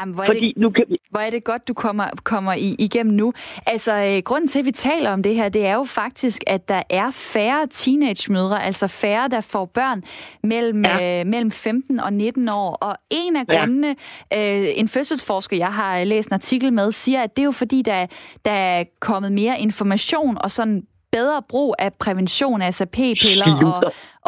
[0.00, 0.98] Jamen, hvor, er Fordi det, nu kan vi...
[1.10, 3.32] hvor er det godt, du kommer, kommer i, igennem nu.
[3.66, 6.68] Altså, øh, grunden til, at vi taler om det her, det er jo faktisk, at
[6.68, 10.02] der er færre teenagemødre, altså færre, der får børn
[10.42, 11.20] mellem, ja.
[11.20, 12.70] øh, mellem 15 og 19 år.
[12.72, 13.58] Og en af Ja.
[13.58, 13.88] grundene,
[14.34, 17.82] øh, en fødselsforsker, jeg har læst en artikel med, siger, at det er jo fordi,
[17.82, 18.06] der,
[18.44, 20.82] der er kommet mere information og sådan
[21.18, 23.80] bedre brug af prævention, altså p-piller og,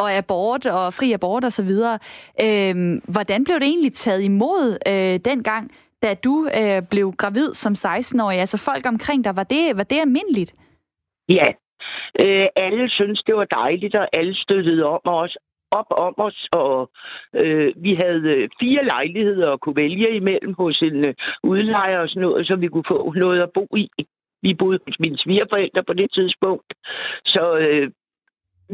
[0.03, 1.97] og abort og fri abort og så videre.
[2.45, 5.63] Øhm, hvordan blev det egentlig taget imod øh, dengang,
[6.03, 8.39] da du øh, blev gravid som 16-årig?
[8.39, 10.51] Altså folk omkring dig, var det, var det almindeligt?
[11.37, 11.47] Ja.
[12.23, 15.37] Øh, alle synes det var dejligt, og alle støttede om os
[15.71, 16.89] op om os, og
[17.43, 21.13] øh, vi havde øh, fire lejligheder at kunne vælge imellem hos en øh,
[21.43, 23.89] udlejer og sådan noget, så vi kunne få noget at bo i.
[24.41, 26.69] Vi boede hos mine svigerforældre på det tidspunkt,
[27.25, 27.91] så øh,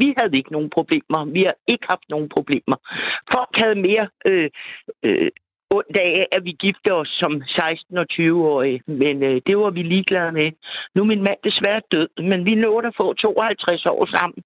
[0.02, 1.20] vi havde ikke nogen problemer.
[1.36, 2.76] Vi har ikke haft nogen problemer.
[3.34, 4.50] Folk havde mere øh,
[5.06, 5.30] øh,
[5.70, 9.82] ondt af, at vi gifte os som 16- og 20-årige, men øh, det var vi
[9.82, 10.48] ligeglade med.
[10.94, 14.40] Nu er min mand desværre død, men vi nåede at få 52 år sammen.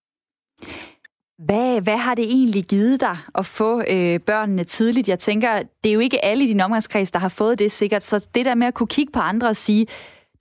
[1.49, 5.09] Hvad, hvad har det egentlig givet dig at få øh, børnene tidligt?
[5.09, 5.51] Jeg tænker,
[5.85, 8.45] det er jo ikke alle i din omgangskreds, der har fået det sikkert, så det
[8.45, 9.87] der med at kunne kigge på andre og sige,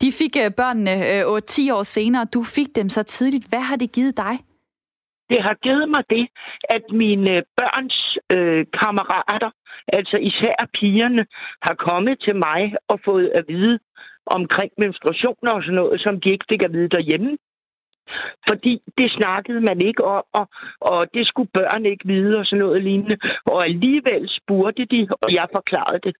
[0.01, 3.49] de fik øh, børnene øh, 8-10 år senere, du fik dem så tidligt.
[3.49, 4.35] Hvad har det givet dig?
[5.31, 6.25] Det har givet mig det,
[6.75, 9.51] at mine øh, børns øh, kammerater,
[9.97, 11.25] altså især pigerne,
[11.61, 13.79] har kommet til mig og fået at vide
[14.25, 17.37] omkring menstruationer og sådan noget, som de ikke fik at vide derhjemme.
[18.49, 20.45] Fordi det snakkede man ikke om, og,
[20.81, 23.17] og det skulle børn ikke vide og sådan noget lignende.
[23.45, 26.13] Og alligevel spurgte de, og jeg forklarede det.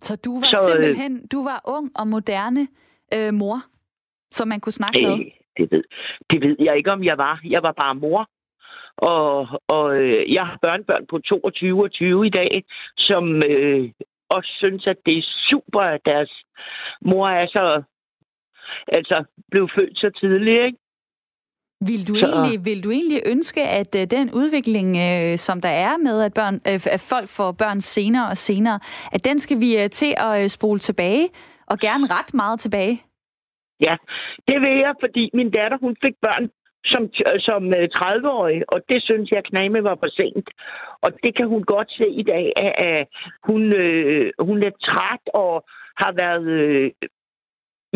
[0.00, 2.68] Så du var Så, øh, simpelthen, du var ung og moderne
[3.14, 3.58] øh, mor,
[4.30, 5.16] som man kunne snakke med?
[5.16, 5.84] Det, det, ved,
[6.30, 7.40] det ved jeg ikke, om jeg var.
[7.44, 8.28] Jeg var bare mor.
[8.96, 12.64] Og, og øh, jeg har børnebørn på 22 og 20 i dag,
[12.96, 13.90] som øh,
[14.28, 16.32] også synes, at det er super, at deres
[17.00, 17.82] mor er så
[18.88, 20.78] altså blev født så tidligt, ikke?
[21.90, 25.74] Vil du, Så- egentlig, vil du egentlig ønske, at øh, den udvikling, øh, som der
[25.88, 28.78] er med, at, børn, øh, at folk får børn senere og senere,
[29.12, 31.28] at den skal vi øh, til at øh, spole tilbage,
[31.66, 32.94] og gerne ret meget tilbage?
[33.86, 33.94] Ja,
[34.48, 36.44] det vil jeg, fordi min datter, hun fik børn
[36.92, 37.02] som,
[37.48, 40.48] som øh, 30-årig, og det synes jeg knæme var for sent.
[41.04, 43.06] Og det kan hun godt se i dag, at, at
[43.48, 45.52] hun, øh, hun er træt og
[46.02, 46.90] har været øh,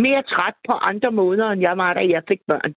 [0.05, 2.75] mere træt på andre måder, end jeg var, da jeg fik børn.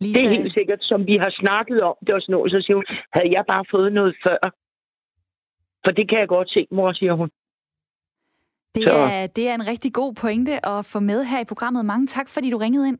[0.00, 2.60] Lisa, Det er helt sikkert, som vi har snakket om det og sådan noget, så
[2.64, 2.84] siger hun,
[3.14, 4.40] havde jeg bare fået noget før?
[5.84, 7.28] For det kan jeg godt se, mor, siger hun.
[8.74, 11.84] Det Så- er, det er en rigtig god pointe at få med her i programmet.
[11.84, 12.98] Mange tak, fordi du ringede ind.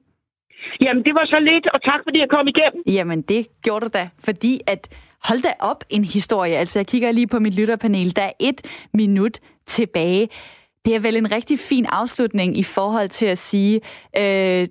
[0.85, 2.83] Jamen, det var så lidt, og tak fordi jeg kom igennem.
[2.87, 4.89] Jamen, det gjorde du da, fordi at
[5.29, 6.57] hold da op en historie.
[6.57, 8.17] Altså, jeg kigger lige på mit lytterpanel.
[8.17, 10.29] Der er et minut tilbage.
[10.85, 13.81] Det er vel en rigtig fin afslutning i forhold til at sige,
[14.17, 14.67] øh,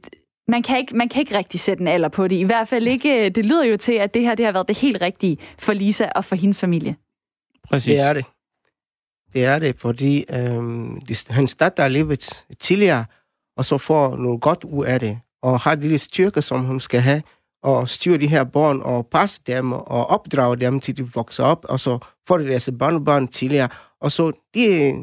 [0.47, 2.35] man kan, ikke, man kan ikke rigtig sætte en alder på det.
[2.35, 4.77] I hvert fald ikke, det lyder jo til, at det her det har været det
[4.77, 6.95] helt rigtige for Lisa og for hendes familie.
[7.71, 7.85] Præcis.
[7.99, 8.25] Det er det.
[9.33, 13.05] Det er det, fordi øhm, de- hans datter er levet tidligere,
[13.57, 17.01] og så får noget godt ud af det, og har de styrke, som hun skal
[17.01, 17.23] have,
[17.63, 21.65] og styre de her børn, og passe dem, og opdrage dem, til de vokser op,
[21.69, 23.69] og så får de deres børnebørn tidligere,
[24.01, 24.95] og så det,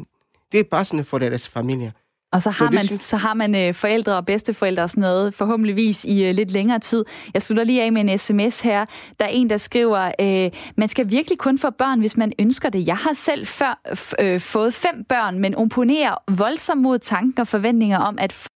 [0.53, 1.93] det er passende for deres familie.
[2.35, 6.05] Og så har man, så har man øh, forældre og bedsteforældre og sådan noget, forhåbentligvis
[6.05, 7.05] i øh, lidt længere tid.
[7.35, 8.85] Jeg slutter lige af med en sms her.
[9.21, 12.69] Der er en, der skriver, øh, man skal virkelig kun få børn, hvis man ønsker
[12.69, 12.87] det.
[12.87, 13.81] Jeg har selv før
[14.21, 18.33] øh, fået fem børn, men opponerer voldsomt mod tanken og forventninger om, at